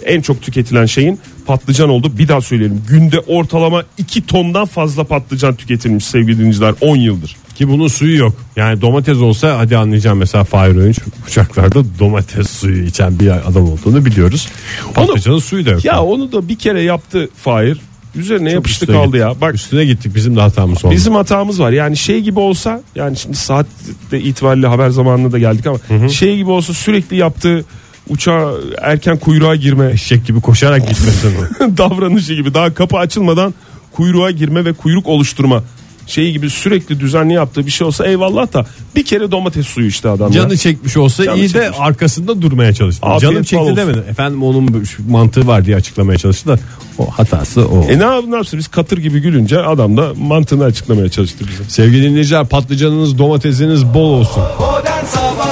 [0.06, 2.12] en çok tüketilen şeyin patlıcan oldu.
[2.18, 2.82] Bir daha söyleyelim.
[2.88, 7.36] Günde ortalama 2 tondan fazla patlıcan tüketilmiş sevgili dinleyiciler 10 yıldır.
[7.54, 8.34] Ki bunun suyu yok.
[8.56, 14.04] Yani domates olsa hadi anlayacağım mesela Fahir Öğünç uçaklarda domates suyu içen bir adam olduğunu
[14.04, 14.48] biliyoruz.
[14.94, 15.84] Patlıcanın suyu da yok.
[15.84, 17.78] Ya onu da bir kere yaptı Fahir.
[18.14, 19.20] Üzerine yapıştı Üstüne kaldı gittik.
[19.20, 19.40] ya.
[19.40, 20.94] Bak Üstüne gittik bizim de hatamız oldu.
[20.94, 21.70] Bizim hatamız var.
[21.72, 23.66] Yani şey gibi olsa yani şimdi saat
[24.10, 27.64] de itibariyle haber zamanına da geldik ama şey gibi olsa sürekli yaptığı
[28.10, 28.50] uçağa
[28.82, 31.32] erken kuyruğa girme eşek gibi koşarak gitmesin.
[31.78, 33.54] davranışı gibi daha kapı açılmadan
[33.92, 35.62] kuyruğa girme ve kuyruk oluşturma
[36.06, 40.08] şeyi gibi sürekli düzenli yaptığı bir şey olsa eyvallah da bir kere domates suyu işte
[40.08, 40.32] adam.
[40.32, 41.78] Canı çekmiş olsa Canı iyi de çekmiş.
[41.80, 43.06] arkasında durmaya çalıştı.
[43.06, 43.76] Afiyet Canım çekti olsun.
[43.76, 43.98] demedi.
[44.10, 46.58] Efendim onun mantığı var diye açıklamaya çalıştı da
[46.98, 47.82] o hatası o.
[47.84, 51.62] E ne, yap- ne yapsın biz katır gibi gülünce adam da mantığını açıklamaya çalıştı bize.
[51.68, 54.42] Sevgili dinleyiciler patlıcanınız domatesiniz bol olsun.
[54.60, 55.49] Modern Sabahlar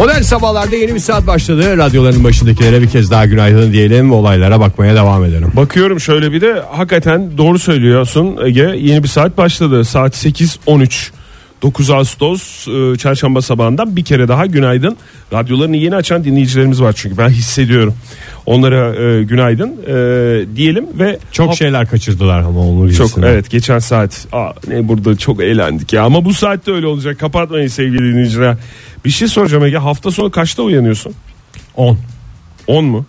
[0.00, 1.76] Modern sabahlarda yeni bir saat başladı.
[1.78, 5.52] Radyoların başındakilere bir kez daha günaydın diyelim olaylara bakmaya devam edelim.
[5.56, 8.74] Bakıyorum şöyle bir de hakikaten doğru söylüyorsun Ege.
[8.78, 9.84] Yeni bir saat başladı.
[9.84, 11.10] Saat 8.13.
[11.62, 14.96] 9 Ağustos e, çarşamba sabahından bir kere daha günaydın.
[15.32, 17.94] Radyolarını yeni açan dinleyicilerimiz var çünkü ben hissediyorum.
[18.46, 23.26] Onlara e, günaydın e, diyelim ve Çok Hop- şeyler kaçırdılar ama onun çok gibisini.
[23.26, 27.68] evet geçen saat aa, ne burada çok eğlendik ya ama bu saatte öyle olacak kapatmayın
[27.68, 28.56] sevgili dinleyiciler.
[29.04, 31.12] Bir şey soracağım Ege hafta sonu kaçta uyanıyorsun?
[31.76, 31.98] 10.
[32.66, 33.06] 10 mu?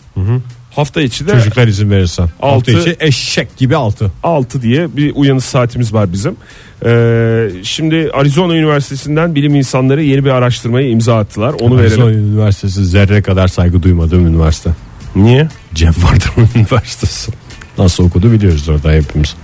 [0.72, 2.22] Hafta içi de Çocuklar izin verirse.
[2.22, 4.12] Altı Altı- içi eşek gibi altı.
[4.24, 6.36] 6 diye bir uyanış saatimiz var bizim.
[6.86, 11.54] Ee, şimdi Arizona Üniversitesi'nden bilim insanları yeni bir araştırmaya imza attılar.
[11.62, 12.34] Onu Arizona verelim.
[12.34, 14.70] Üniversitesi zerre kadar saygı duymadığım üniversite.
[15.16, 15.48] Niye?
[15.74, 17.32] Cem Vardır'ın üniversitesi.
[17.78, 19.36] Nasıl okudu biliyoruz orada hepimiz.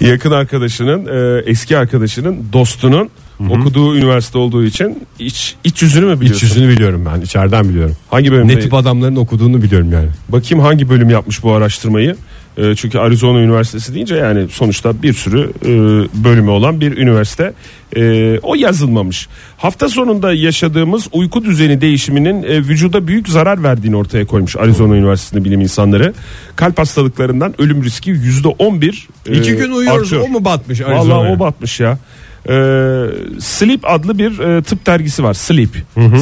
[0.00, 3.10] Yakın arkadaşının, e, eski arkadaşının, dostunun
[3.50, 6.46] okuduğu üniversite olduğu için iç, iç yüzünü mü İç biliyorsun?
[6.46, 7.96] yüzünü biliyorum ben içeriden biliyorum.
[8.10, 8.56] Hangi bölümde?
[8.56, 10.08] Ne tip adamların okuduğunu biliyorum yani.
[10.28, 12.16] Bakayım hangi bölüm yapmış bu araştırmayı.
[12.56, 15.68] E, çünkü Arizona Üniversitesi deyince yani sonuçta bir sürü e,
[16.24, 17.52] bölümü olan bir üniversite.
[17.96, 19.28] E, o yazılmamış.
[19.56, 25.44] Hafta sonunda yaşadığımız uyku düzeni değişiminin e, vücuda büyük zarar verdiğini ortaya koymuş Arizona Üniversitesi'nde
[25.44, 26.14] bilim insanları.
[26.56, 29.08] Kalp hastalıklarından ölüm riski yüzde on bir.
[29.32, 31.34] İki gün uyuyoruz o mu batmış Arizona'ya?
[31.34, 31.98] o batmış ya.
[32.48, 32.50] Ee,
[33.40, 35.34] Sleep adlı bir e, tıp dergisi var.
[35.34, 35.70] Sleep.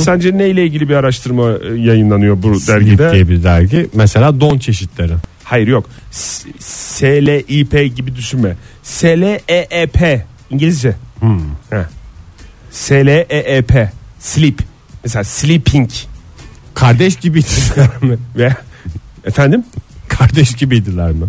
[0.04, 3.12] Sence neyle ilgili bir araştırma e, yayınlanıyor bu Sleep dergide?
[3.12, 3.86] diye bir dergi.
[3.94, 5.12] Mesela don çeşitleri.
[5.44, 5.86] Hayır yok.
[6.10, 8.56] S- S-L-I-P gibi düşünme.
[8.82, 10.96] S-L-E-E-P İngilizce.
[11.70, 11.84] Heh.
[12.70, 14.58] S-L-E-E-P Sleep.
[15.04, 15.90] Mesela sleeping
[16.74, 18.16] Kardeş gibiydiler mi?
[18.36, 18.54] ve
[19.24, 19.64] efendim
[20.08, 21.26] Kardeş gibiydiler mi?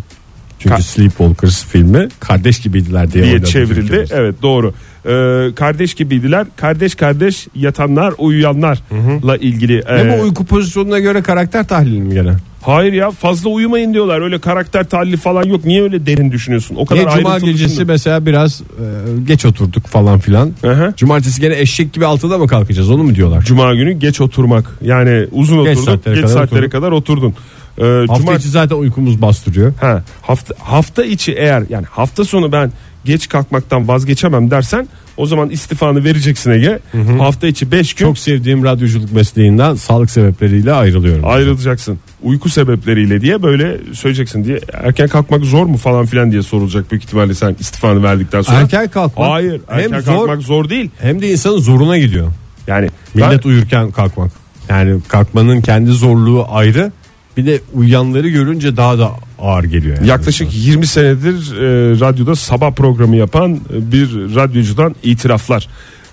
[0.59, 3.79] Çünkü Ka- Sleepwalkers filmi kardeş gibiydiler diye, diye çevrildi.
[3.79, 4.15] ülkemizde.
[4.15, 4.73] Evet doğru.
[5.05, 6.45] Ee, kardeş gibiydiler.
[6.55, 9.83] Kardeş kardeş yatanlar uyuyanlarla ilgili.
[9.91, 12.33] Ne e, bu uyku pozisyonuna göre karakter tahlili mi gene?
[12.61, 14.21] Hayır ya fazla uyumayın diyorlar.
[14.21, 15.65] Öyle karakter tahlili falan yok.
[15.65, 16.75] Niye öyle derin düşünüyorsun?
[16.75, 17.93] O kadar Niye cuma gecesi düşünme.
[17.93, 18.83] mesela biraz e,
[19.27, 20.51] geç oturduk falan filan.
[20.67, 20.93] Aha.
[20.97, 23.41] Cumartesi gene eşek gibi altıda mı kalkacağız onu mu diyorlar?
[23.41, 24.65] Cuma günü geç oturmak.
[24.81, 25.91] Yani uzun Geç oturdun.
[25.91, 26.69] saatlere geç kadar saatlere oturdun.
[26.79, 27.33] kadar oturdun.
[27.81, 29.73] Ee, Hafta cuma içi zaten uykumuz bastırıyor.
[29.81, 32.71] ha, hafta hafta içi eğer yani hafta sonu ben
[33.05, 34.87] geç kalkmaktan vazgeçemem dersen
[35.17, 36.79] o zaman istifanı vereceksin Ege.
[37.19, 41.25] Hafta içi 5 gün Çok sevdiğim radyoculuk mesleğinden sağlık sebepleriyle ayrılıyorum.
[41.27, 41.99] ayrılacaksın.
[42.23, 47.03] Uyku sebepleriyle diye böyle söyleyeceksin diye erken kalkmak zor mu falan filan diye sorulacak büyük
[47.03, 48.57] ihtimalle sen istifanı verdikten sonra.
[48.57, 50.89] Erken kalkmak Hayır, hem erken zor kalkmak zor değil.
[51.01, 52.27] hem de insanın zoruna gidiyor.
[52.67, 54.31] Yani Millet ben- uyurken kalkmak.
[54.69, 56.91] Yani kalkmanın kendi zorluğu ayrı.
[57.37, 59.97] Bir de uyanları görünce daha da ağır geliyor.
[59.97, 60.07] Yani.
[60.07, 65.67] Yaklaşık 20 senedir e, radyoda sabah programı yapan e, bir radyocudan itiraflar.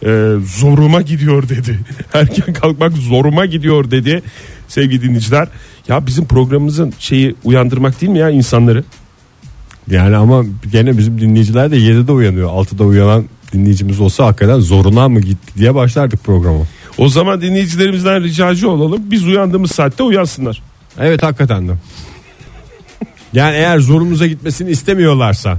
[0.06, 1.78] E, zoruma gidiyor dedi.
[2.14, 4.22] Erken kalkmak zoruma gidiyor dedi
[4.68, 5.48] sevgili dinleyiciler.
[5.88, 8.84] Ya bizim programımızın şeyi uyandırmak değil mi ya insanları?
[9.90, 12.48] Yani ama gene bizim dinleyiciler de 7'de uyanıyor.
[12.48, 16.66] 6'da uyanan dinleyicimiz olsa hakikaten zoruna mı gitti diye başlardık programı.
[16.98, 19.02] O zaman dinleyicilerimizden ricacı olalım.
[19.10, 20.62] Biz uyandığımız saatte uyansınlar.
[21.00, 21.72] Evet hakikaten de.
[23.32, 25.58] Yani eğer zorumuza gitmesini istemiyorlarsa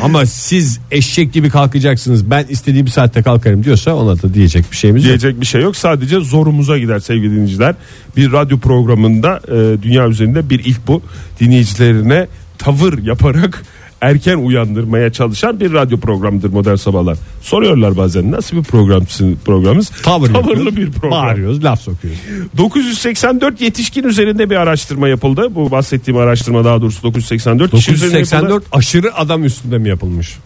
[0.00, 5.04] ama siz eşek gibi kalkacaksınız ben istediğim saatte kalkarım diyorsa ona da diyecek bir şeyimiz
[5.04, 5.08] yok.
[5.08, 5.76] Diyecek bir şey yok.
[5.76, 7.74] Sadece zorumuza gider sevgili dinleyiciler.
[8.16, 11.02] Bir radyo programında e, dünya üzerinde bir ilk bu.
[11.40, 12.26] Dinleyicilerine
[12.58, 13.62] tavır yaparak
[14.00, 17.18] erken uyandırmaya çalışan bir radyo programıdır Modern Sabahlar.
[17.42, 19.88] Soruyorlar bazen nasıl bir programsın programımız?
[19.88, 21.10] Tavır Tavırlı bir program.
[21.10, 22.20] Bağırıyoruz laf sokuyoruz.
[22.58, 25.48] 984 yetişkin üzerinde bir araştırma yapıldı.
[25.50, 28.32] Bu bahsettiğim araştırma daha doğrusu 984 kişi üzerinde yapıldı.
[28.32, 30.38] 984 aşırı adam üstünde mi yapılmış?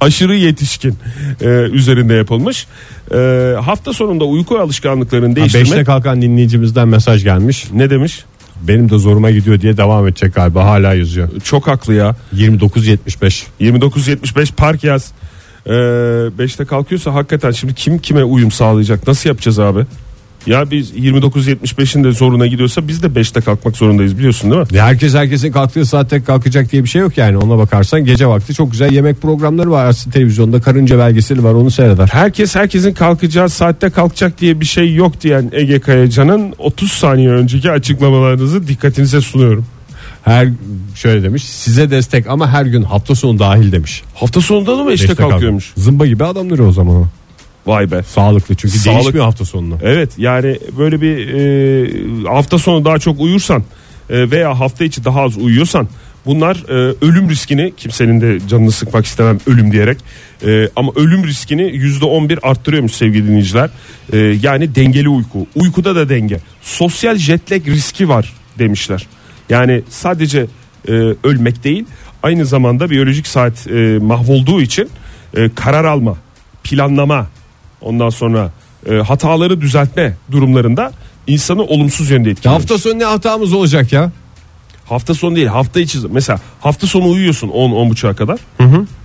[0.00, 0.94] aşırı yetişkin
[1.40, 2.66] e, üzerinde yapılmış.
[3.14, 3.16] E,
[3.60, 7.66] hafta sonunda uyku alışkanlıklarını değiştirmek 5'te kalkan dinleyicimizden mesaj gelmiş.
[7.72, 8.24] ne demiş?
[8.62, 11.28] Benim de zoruma gidiyor diye devam edecek galiba hala yazıyor.
[11.44, 12.16] Çok haklı ya.
[12.34, 15.12] 29.75 29.75 park yaz.
[15.66, 19.06] Ee, 5'te kalkıyorsa hakikaten şimdi kim kime uyum sağlayacak?
[19.06, 19.86] Nasıl yapacağız abi?
[20.46, 24.68] Ya biz 29.75'in de zoruna gidiyorsa biz de 5'te kalkmak zorundayız biliyorsun değil mi?
[24.76, 28.54] Ya herkes herkesin kalktığı saatte kalkacak diye bir şey yok yani ona bakarsan gece vakti
[28.54, 32.08] çok güzel yemek programları var aslında televizyonda karınca belgeseli var onu seyreder.
[32.12, 37.70] Herkes herkesin kalkacağı saatte kalkacak diye bir şey yok diyen Ege Kayacan'ın 30 saniye önceki
[37.70, 39.66] açıklamalarınızı dikkatinize sunuyorum.
[40.24, 40.48] Her
[40.94, 44.02] şöyle demiş size destek ama her gün hafta sonu dahil demiş.
[44.14, 45.30] Hafta sonunda da mı 5'te Beşte kalkıyor.
[45.30, 45.72] kalkıyormuş?
[45.76, 47.06] Zımba gibi adamları o zaman.
[47.66, 48.02] Vay be.
[48.02, 49.78] Sağlıklı çünkü Sağlık- değişmiyor hafta sonunu.
[49.82, 53.62] Evet yani böyle bir e, hafta sonu daha çok uyursan
[54.10, 55.88] e, veya hafta içi daha az uyuyorsan
[56.26, 59.98] bunlar e, ölüm riskini kimsenin de canını sıkmak istemem ölüm diyerek
[60.46, 63.70] e, ama ölüm riskini yüzde on bir arttırıyormuş sevgili dinleyiciler.
[64.12, 65.46] E, yani dengeli uyku.
[65.54, 66.40] Uykuda da denge.
[66.62, 69.06] Sosyal jet lag riski var demişler.
[69.50, 70.46] Yani sadece
[70.88, 70.92] e,
[71.24, 71.84] ölmek değil
[72.22, 74.88] aynı zamanda biyolojik saat e, mahvolduğu için
[75.36, 76.16] e, karar alma,
[76.64, 77.26] planlama,
[77.86, 78.50] ondan sonra
[78.90, 80.92] e, hataları düzeltme durumlarında
[81.26, 82.54] insanı olumsuz yönde etkiliyor.
[82.54, 84.12] hafta sonu ne hatamız olacak ya?
[84.84, 88.38] Hafta sonu değil hafta içi mesela hafta sonu uyuyorsun 10 10 buçuğa kadar.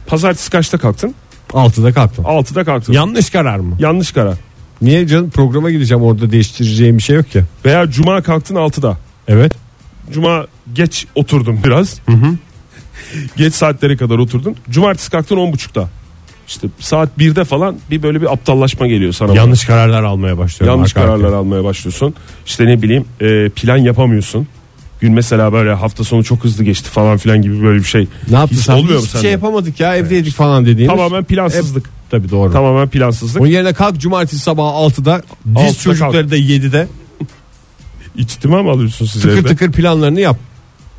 [0.08, 1.16] Pazartesi kaçta kalktın?
[1.50, 2.26] 6'da kalktım.
[2.26, 2.94] 6'da kalktın.
[2.94, 3.76] Yanlış karar mı?
[3.80, 4.38] Yanlış karar.
[4.82, 7.44] Niye canım programa gideceğim orada değiştireceğim bir şey yok ki.
[7.66, 8.98] Veya cuma kalktın 6'da.
[9.28, 9.54] Evet.
[10.12, 12.00] Cuma geç oturdum biraz.
[13.38, 14.56] geç saatlere kadar oturdun.
[14.70, 15.90] Cumartesi kalktın on buçukta.
[16.52, 19.34] İşte saat 1'de falan bir böyle bir aptallaşma geliyor sana.
[19.34, 20.78] Yanlış kararlar almaya başlıyorum.
[20.78, 22.14] Yanlış arka kararlar almaya başlıyorsun.
[22.46, 24.48] İşte ne bileyim e, plan yapamıyorsun.
[25.00, 28.08] Gün mesela böyle hafta sonu çok hızlı geçti falan filan gibi böyle bir şey.
[28.30, 28.74] Ne yaptın Hiç sen?
[28.74, 29.22] Olmuyor mu sende?
[29.22, 30.98] şey yapamadık ya evdeydik falan dediğimiz.
[30.98, 31.90] Tamamen plansızlık.
[32.10, 32.54] Tabii doğru.
[32.54, 33.42] Tamamen plansızlık.
[33.42, 36.88] Onun yerine kalk cumartesi sabahı 6'da diz 6'da çocukları da 7'de
[38.18, 39.48] İçtima mı alıyorsun siz tıkır evde?
[39.48, 40.38] tıkır planlarını yap.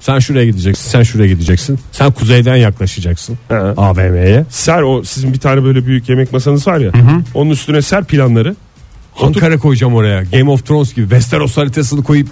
[0.03, 1.79] Sen şuraya gideceksin, sen şuraya gideceksin.
[1.93, 3.55] Sen kuzeyden yaklaşacaksın He.
[3.55, 4.45] AVM'ye.
[4.51, 6.93] Ser o sizin bir tane böyle büyük yemek masanız var ya.
[7.35, 8.57] Onun üstüne ser planları.
[9.21, 10.23] Ankara koyacağım oraya.
[10.23, 12.29] Game of Thrones gibi Westeros haritasını koyup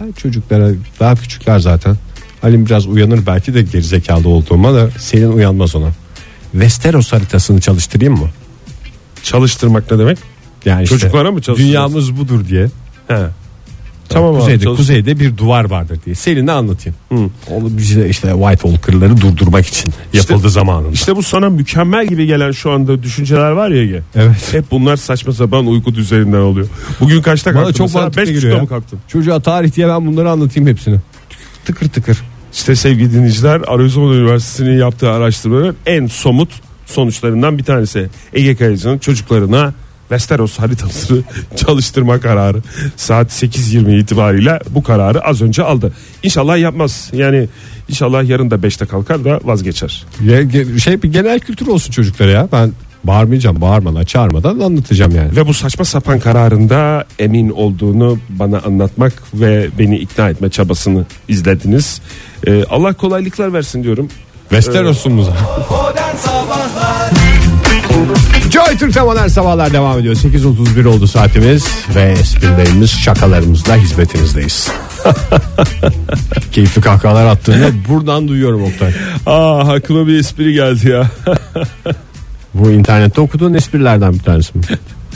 [0.00, 1.96] ben çocuklara daha küçükler zaten.
[2.42, 5.88] Halim biraz uyanır belki de gerizekalı olduğuma da senin uyanmaz ona.
[6.52, 8.28] Westeros haritasını çalıştırayım mı?
[9.22, 10.18] Çalıştırmak ne demek?
[10.64, 11.66] Yani işte Çocuklara mı çalıştırıyorsun?
[11.68, 12.66] Dünyamız budur diye.
[13.08, 13.18] He.
[14.12, 16.14] Tamam abi, kuzeyde, çalış- kuzeyde bir duvar vardır diye.
[16.14, 16.96] Seninle anlatayım.
[17.12, 17.16] Hı.
[17.50, 20.90] Onu bize işte White Walker'ları durdurmak için yapıldı zamanında.
[20.92, 24.02] İşte bu sana mükemmel gibi gelen şu anda düşünceler var ya Ege.
[24.14, 24.52] Evet.
[24.52, 26.66] Hep bunlar saçma sapan uyku düzeyinden oluyor.
[27.00, 27.74] Bugün kaçta Bana kalktın?
[27.78, 28.02] çok mesela?
[28.04, 28.66] mantıklı geliyor ya.
[28.66, 28.98] kalktın?
[29.08, 30.96] Çocuğa tarih diye ben bunları anlatayım hepsini.
[31.64, 32.18] Tıkır tıkır.
[32.52, 36.48] İşte sevgili dinleyiciler Arizona Üniversitesi'nin yaptığı araştırmanın en somut
[36.86, 38.08] sonuçlarından bir tanesi.
[38.34, 39.74] Ege Kayacı'nın çocuklarına
[40.12, 41.22] Westeros haritasını
[41.56, 42.62] çalıştırma kararı.
[42.96, 45.92] Saat 8.20 itibariyle bu kararı az önce aldı.
[46.22, 47.10] İnşallah yapmaz.
[47.12, 47.48] Yani
[47.88, 50.04] inşallah yarın da 5'te kalkar da vazgeçer.
[50.82, 52.48] Şey bir genel kültür olsun çocuklara ya.
[52.52, 52.72] Ben
[53.04, 55.36] bağırmayacağım, bağırmadan, çağırmadan anlatacağım yani.
[55.36, 62.00] Ve bu saçma sapan kararında emin olduğunu bana anlatmak ve beni ikna etme çabasını izlediniz.
[62.46, 64.08] Ee, Allah kolaylıklar versin diyorum.
[64.50, 65.32] Westeros'umuza.
[66.16, 67.21] Sabahlar
[68.52, 70.14] Joy Türk'te modern sabahlar devam ediyor.
[70.14, 74.70] 8.31 oldu saatimiz ve esprilerimiz, şakalarımızla hizmetinizdeyiz.
[76.52, 78.92] Keyifli kahkahalar attığını buradan duyuyorum Oktay.
[79.26, 81.10] Aa aklıma bir espri geldi ya.
[82.54, 84.64] Bu internette okuduğun esprilerden bir tanesi mi?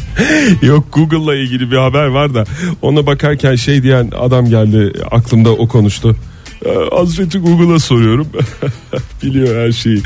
[0.62, 2.44] Yok Google'la ilgili bir haber var da
[2.82, 6.16] ona bakarken şey diyen adam geldi aklımda o konuştu.
[6.66, 8.28] Ee, Hazreti Google'a soruyorum.
[9.22, 10.02] Biliyor her şeyi.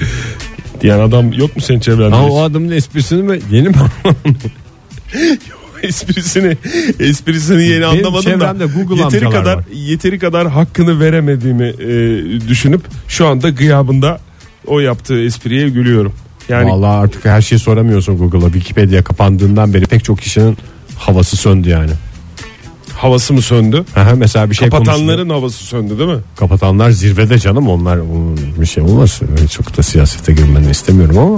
[0.81, 2.15] Diyen adam yok mu senin çevrende?
[2.15, 3.75] Ama o adamın esprisini mi yeni mi
[5.83, 6.57] esprisini
[7.01, 9.65] esprisini yeni Benim anlamadım da Google yeteri kadar var.
[9.75, 14.21] yeteri kadar hakkını veremediğimi e, düşünüp şu anda gıyabında
[14.67, 16.13] o yaptığı espriye gülüyorum.
[16.49, 18.53] Yani Vallahi artık her şeyi soramıyorsun Google'a.
[18.53, 20.57] Wikipedia kapandığından beri pek çok kişinin
[20.99, 21.91] havası söndü yani.
[22.95, 23.85] Havası mı söndü?
[23.97, 24.69] Aha, mesela bir şey.
[24.69, 26.19] Kapatanların havası söndü değil mi?
[26.37, 27.99] Kapatanlar zirvede canım onlar
[28.61, 29.21] bir şey olmaz.
[29.51, 31.37] Çok da siyasete girmeni istemiyorum ama.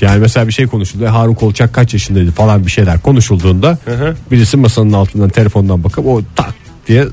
[0.00, 1.06] Yani mesela bir şey konuşuldu.
[1.06, 4.16] Harun Kolçak kaç yaşındaydı falan bir şeyler konuşulduğunda hı.
[4.30, 6.54] birisi masanın altından telefondan bakıp o tak
[6.88, 7.06] diye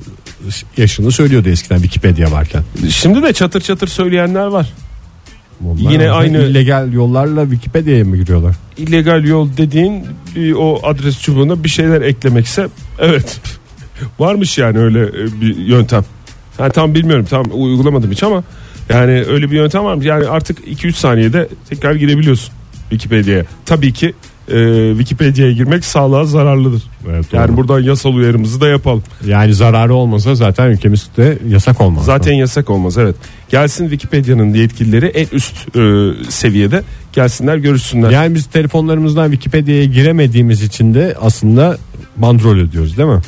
[0.78, 2.64] yaşını söylüyordu eskiden Wikipedia varken.
[2.90, 4.74] Şimdi de çatır çatır söyleyenler var.
[5.66, 8.56] Onlar Yine aynı- illegal yollarla Wikipedia'ya mı giriyorlar?
[8.78, 10.06] illegal yol dediğin
[10.58, 12.68] o adres çubuğuna bir şeyler eklemekse
[13.00, 13.42] evet
[14.20, 16.06] varmış yani öyle e, bir yöntem.
[16.58, 18.44] Ha, tam bilmiyorum tam uygulamadım hiç ama
[18.90, 20.06] yani öyle bir yöntem var mı?
[20.06, 22.54] Yani artık 2-3 saniyede tekrar girebiliyorsun
[22.90, 23.46] Wikipedia'ya.
[23.66, 24.14] Tabii ki
[24.52, 26.84] e, Wikipedia'ya girmek sağlığa zararlıdır.
[27.10, 29.04] Evet, yani buradan yasal uyarımızı da yapalım.
[29.26, 32.06] Yani zararı olmasa zaten ülkemizde yasak olmaz.
[32.06, 33.16] Zaten yasak olmaz evet.
[33.50, 36.84] Gelsin Wikipedia'nın yetkilileri en üst e, seviyede
[37.14, 38.12] gelsinler görüşsünler.
[38.12, 41.78] Yani biz telefonlarımızdan Wikipedia'ya giremediğimiz için de aslında
[42.18, 43.22] bandrol ödüyoruz değil mi?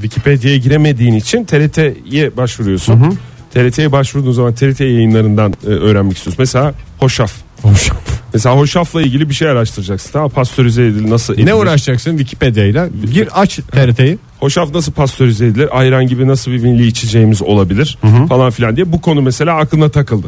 [0.00, 3.18] Wikipedia'ya giremediğin için TRT'ye başvuruyorsun.
[3.54, 6.42] TRT'ye başvurduğun zaman TRT yayınlarından e, öğrenmek istiyorsun.
[6.42, 7.32] Mesela hoşaf.
[7.62, 7.90] Hoş.
[8.34, 10.12] Mesela hoşafla ilgili bir şey araştırarsın.
[10.12, 11.46] Tamam pastörize edilir nasıl edilir?
[11.46, 12.88] Ne uğraşacaksın Wikipedia ile?
[13.12, 14.18] Gir aç TRT'yi.
[14.40, 15.68] Hoşaf nasıl pastörize edilir?
[15.78, 17.98] Ayran gibi nasıl bir milli içeceğimiz olabilir?
[18.28, 20.26] Falan filan diye bu konu mesela aklına takıldı.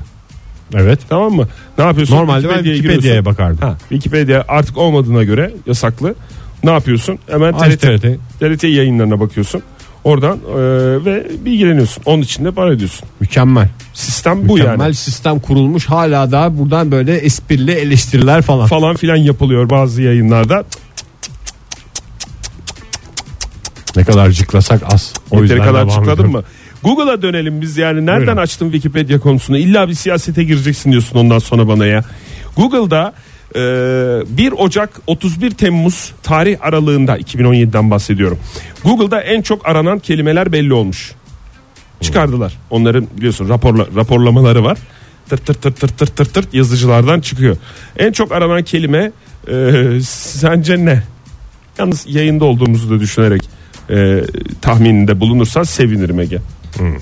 [0.74, 1.00] Evet.
[1.08, 1.48] Tamam mı?
[1.78, 2.16] Ne yapıyorsun?
[2.16, 3.24] Normalde ben Wikipedia'ya Wikipedia'ya giriyorsun.
[3.32, 3.58] bakardım.
[3.68, 6.14] Ha, Wikipedia artık olmadığına göre yasaklı.
[6.64, 7.18] Ne yapıyorsun?
[7.30, 8.06] Hemen Aç TRT, TRT.
[8.40, 9.62] TRT yayınlarına bakıyorsun.
[10.04, 10.54] Oradan e,
[11.04, 12.02] ve bilgileniyorsun.
[12.06, 13.08] Onun için de para ödüyorsun.
[13.20, 13.68] Mükemmel.
[13.94, 14.94] Sistem bu Mükemmel yani.
[14.94, 15.86] sistem kurulmuş.
[15.86, 18.66] Hala daha buradan böyle esprili eleştiriler falan.
[18.66, 20.64] Falan filan yapılıyor bazı yayınlarda.
[23.96, 25.12] Ne kadar cıklasak az.
[25.30, 26.32] O Yeteri kadar ediyorum.
[26.32, 26.42] mı?
[26.84, 28.06] Google'a dönelim biz yani.
[28.06, 28.42] Nereden Buyurun.
[28.42, 29.58] açtın Wikipedia konusunu?
[29.58, 32.04] İlla bir siyasete gireceksin diyorsun ondan sonra bana ya.
[32.56, 33.12] Google'da
[33.54, 38.38] e, 1 Ocak 31 Temmuz tarih aralığında 2017'den bahsediyorum.
[38.84, 41.12] Google'da en çok aranan kelimeler belli olmuş.
[42.00, 42.58] Çıkardılar.
[42.70, 44.78] Onların biliyorsun raporla, raporlamaları var.
[45.28, 47.56] Tırt tırt tırt tırt tırt tırt tırt yazıcılardan çıkıyor.
[47.96, 49.12] En çok aranan kelime
[49.48, 51.02] e, sence ne?
[51.78, 53.42] Yalnız yayında olduğumuzu da düşünerek
[53.90, 54.22] e,
[54.62, 56.38] tahmininde bulunursan sevinirim Ege.
[56.76, 56.96] Hmm.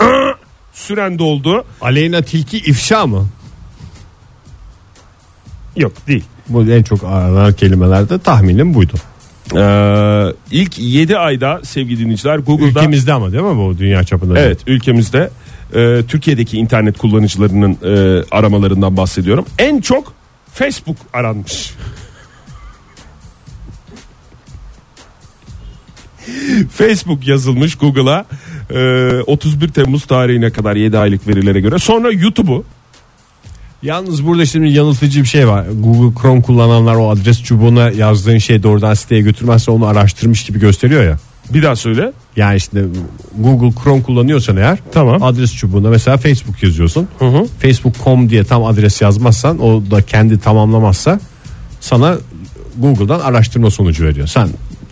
[0.00, 0.34] Aa,
[0.72, 1.64] Süren doldu.
[1.80, 3.28] Aleyna Tilki ifşa mı?
[5.76, 6.24] Yok değil.
[6.48, 8.92] Bu en çok aranan kelimelerde tahminim buydu.
[9.56, 14.40] Ee, ilk 7 ayda sevgili dinleyiciler Google'da Ülkemizde ama değil mi bu dünya çapında?
[14.40, 15.30] Evet ülkemizde
[15.74, 19.44] e, Türkiye'deki internet kullanıcılarının e, aramalarından bahsediyorum.
[19.58, 20.12] En çok
[20.52, 21.74] Facebook aranmış.
[26.70, 28.24] Facebook yazılmış Google'a
[28.70, 31.78] e, 31 Temmuz tarihine kadar 7 aylık verilere göre.
[31.78, 32.64] Sonra YouTube'u
[33.82, 35.66] Yalnız burada şimdi yanıltıcı bir şey var.
[35.78, 41.04] Google Chrome kullananlar o adres çubuğuna yazdığın şey doğrudan siteye götürmezse onu araştırmış gibi gösteriyor
[41.04, 41.16] ya.
[41.54, 42.12] bir daha söyle.
[42.36, 42.84] Yani işte
[43.38, 45.22] Google Chrome kullanıyorsan eğer Tamam.
[45.22, 47.08] adres çubuğuna mesela Facebook yazıyorsun.
[47.18, 47.46] Hı hı.
[47.58, 51.20] Facebook.com diye tam adres yazmazsan o da kendi tamamlamazsa
[51.80, 52.16] sana
[52.76, 54.26] Google'dan araştırma sonucu veriyor.
[54.26, 54.48] Sen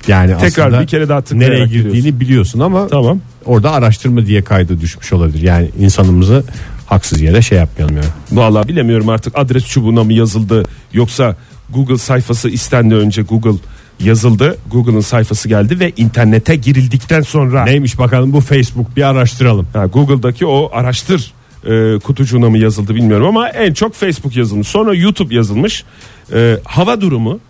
[0.09, 3.20] yani Tekrar aslında bir kere daha nereye girdiğini biliyorsun ama Tamam.
[3.45, 5.43] orada araştırma diye kayda düşmüş olabilir.
[5.43, 6.45] Yani insanımızı
[6.89, 8.09] haksız yere şey yapmayalım yani.
[8.32, 10.62] Vallahi bilemiyorum artık adres çubuğuna mı yazıldı
[10.93, 11.36] yoksa
[11.70, 13.59] Google sayfası istendi önce Google
[14.01, 14.59] yazıldı.
[14.70, 19.66] Google'ın sayfası geldi ve internete girildikten sonra Neymiş bakalım bu Facebook bir araştıralım.
[19.72, 21.32] ha, Google'daki o araştır
[21.66, 24.68] e, kutucuğuna mı yazıldı bilmiyorum ama en çok Facebook yazılmış.
[24.68, 25.84] Sonra YouTube yazılmış.
[26.32, 27.41] E, hava durumu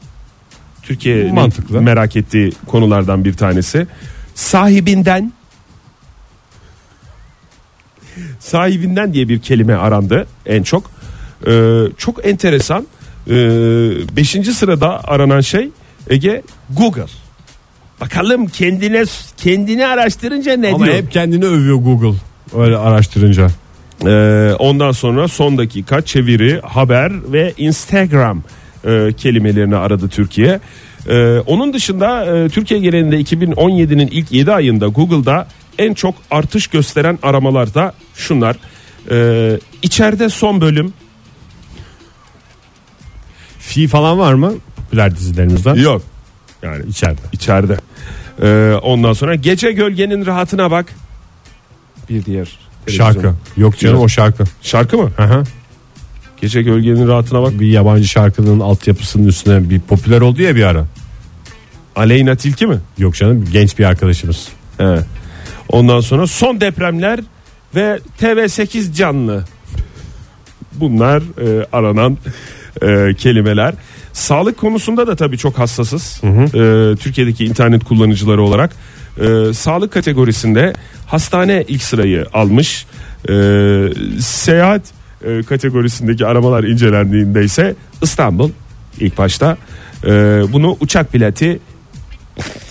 [0.83, 3.87] Türkiye'nin merak ettiği konulardan bir tanesi.
[4.35, 5.33] Sahibinden
[8.49, 10.91] sahibinden diye bir kelime arandı en çok.
[11.47, 12.87] Ee, çok enteresan.
[13.31, 13.33] Ee,
[14.17, 15.69] beşinci sırada aranan şey
[16.11, 17.07] Ege Google.
[18.01, 19.05] Bakalım kendine
[19.37, 20.97] kendini araştırınca ne Ama diyor?
[20.97, 22.19] hep kendini övüyor Google
[22.57, 23.47] öyle araştırınca.
[24.07, 28.43] Ee, ondan sonra son dakika çeviri, haber ve Instagram
[28.85, 30.61] e, kelimelerini aradı Türkiye.
[31.09, 35.47] Ee, onun dışında e, Türkiye genelinde 2017'nin ilk 7 ayında Google'da
[35.79, 38.57] en çok artış gösteren aramalar da şunlar.
[39.11, 40.93] Ee, içeride son bölüm
[43.59, 44.55] Fi falan var mı?
[44.77, 45.75] Popüler dizilerimizden.
[45.75, 46.03] yok.
[46.63, 47.21] Yani İçeride.
[47.33, 47.77] içeride.
[48.43, 50.87] Ee, ondan sonra gece gölgenin rahatına bak.
[52.11, 53.13] Bir diğer televizyon.
[53.13, 53.35] Şarkı.
[53.57, 54.45] Yok canım o şarkı.
[54.63, 55.11] Şarkı mı?
[55.17, 55.45] Hı hı.
[56.41, 57.61] Gece gölgenin rahatına bak.
[57.61, 60.85] Bir yabancı şarkının altyapısının üstüne bir popüler oldu ya bir ara.
[61.97, 62.79] Aleyna Tilki mi?
[62.99, 64.49] Yok canım genç bir arkadaşımız.
[64.79, 64.99] He.
[65.69, 67.21] Ondan sonra son depremler
[67.79, 69.45] ve TV8 canlı.
[70.73, 72.19] Bunlar e, aranan
[72.83, 73.75] e, kelimeler.
[74.13, 76.21] Sağlık konusunda da tabii çok hassasız.
[76.25, 78.71] E, Türkiye'deki internet kullanıcıları olarak
[79.21, 80.73] e, sağlık kategorisinde
[81.07, 82.87] hastane ilk sırayı almış.
[83.29, 83.33] E,
[84.21, 84.83] seyahat
[85.25, 88.51] e, kategorisindeki aramalar incelendiğinde ise İstanbul
[89.01, 89.57] ilk başta.
[90.05, 90.11] E,
[90.53, 91.61] bunu uçak bileti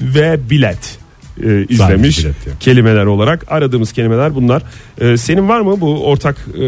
[0.01, 1.07] ve bilet
[1.44, 2.26] e, izlemiş
[2.60, 4.64] kelimeler olarak aradığımız kelimeler bunlar.
[5.02, 6.62] E, senin var mı bu ortak e,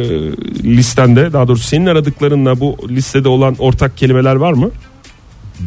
[0.64, 4.72] listende daha doğrusu senin aradıklarınla bu listede olan ortak kelimeler var mı?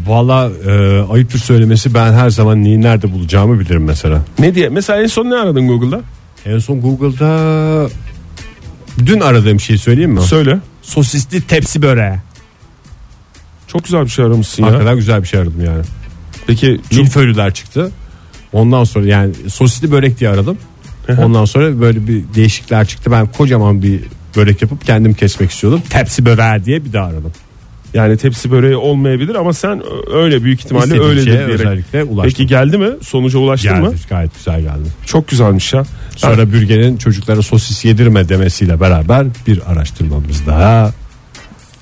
[0.07, 4.23] Valla e, ayıptır söylemesi ben her zaman neyi nerede bulacağımı bilirim mesela.
[4.39, 4.69] Ne diye?
[4.69, 6.01] Mesela en son ne aradın Google'da?
[6.47, 7.89] En son Google'da
[9.07, 10.21] dün aradığım şeyi söyleyeyim mi?
[10.21, 10.59] Söyle.
[10.83, 12.15] Sosisli tepsi böreği.
[13.67, 14.69] Çok güzel bir şey aramışsın ya.
[14.69, 15.83] Hakikaten güzel bir şey aradım yani.
[16.47, 17.91] Peki Milföylüler çıktı.
[18.53, 20.59] Ondan sonra yani sosisli börek diye aradım.
[21.19, 23.11] Ondan sonra böyle bir değişiklikler çıktı.
[23.11, 24.01] Ben kocaman bir
[24.37, 25.83] börek yapıp kendim kesmek istiyordum.
[25.91, 27.33] Tepsi böreği diye bir daha aradım.
[27.95, 29.83] yani tepsi böreği olmayabilir ama sen
[30.15, 32.23] öyle büyük ihtimalle İstediğim öyledir şeye özellikle ulaştım.
[32.33, 32.89] Peki geldi mi?
[33.03, 33.81] Sonuca ulaştın geldi.
[33.83, 33.95] mı?
[34.09, 34.89] Gayet güzel geldi.
[35.07, 35.85] Çok güzelmiş ya.
[36.17, 40.93] Sonra bürgenin çocuklara sosis yedirme demesiyle beraber bir araştırmamız daha.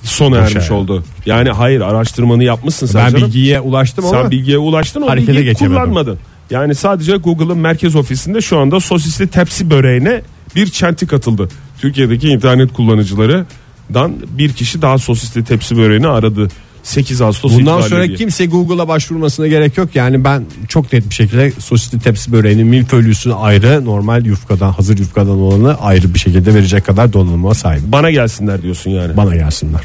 [0.03, 0.73] Sona ermiş yani.
[0.73, 1.03] oldu.
[1.25, 3.27] Yani hayır araştırmanı yapmışsın sen Ben canım.
[3.27, 5.75] bilgiye ulaştım ama Sen bilgiye ulaştın o harekete bilgiyi geçemedim.
[5.77, 6.19] kullanmadın.
[6.51, 10.21] Yani sadece Google'ın merkez ofisinde şu anda sosisli tepsi böreğine
[10.55, 11.49] bir çentik atıldı.
[11.79, 16.47] Türkiye'deki internet kullanıcılarından bir kişi daha sosisli tepsi böreğini aradı.
[16.83, 18.17] 8 Ağustos bundan sonra diye.
[18.17, 19.95] kimse Google'a başvurmasına gerek yok.
[19.95, 25.39] Yani ben çok net bir şekilde sosisli tepsi böreğinin milföylüsünü ayrı, normal yufkadan, hazır yufkadan
[25.39, 27.81] olanı ayrı bir şekilde verecek kadar donanıma sahip.
[27.85, 29.17] bana gelsinler diyorsun yani.
[29.17, 29.81] Bana gelsinler.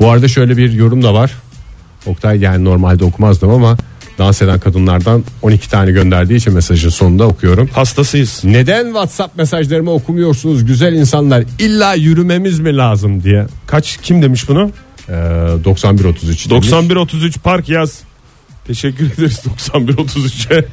[0.00, 1.32] Bu arada şöyle bir yorum da var.
[2.06, 3.76] Oktay yani normalde okumazdım ama
[4.18, 7.68] dans eden kadınlardan 12 tane gönderdiği için mesajın sonunda okuyorum.
[7.72, 8.40] Hastasıyız.
[8.44, 11.44] Neden WhatsApp mesajlarımı okumuyorsunuz güzel insanlar?
[11.58, 13.46] İlla yürümemiz mi lazım diye.
[13.66, 14.70] Kaç kim demiş bunu?
[15.08, 15.12] Ee,
[15.64, 16.50] 9133 demiş.
[16.50, 18.00] 9133 park yaz.
[18.66, 20.64] Teşekkür ederiz 9133'e.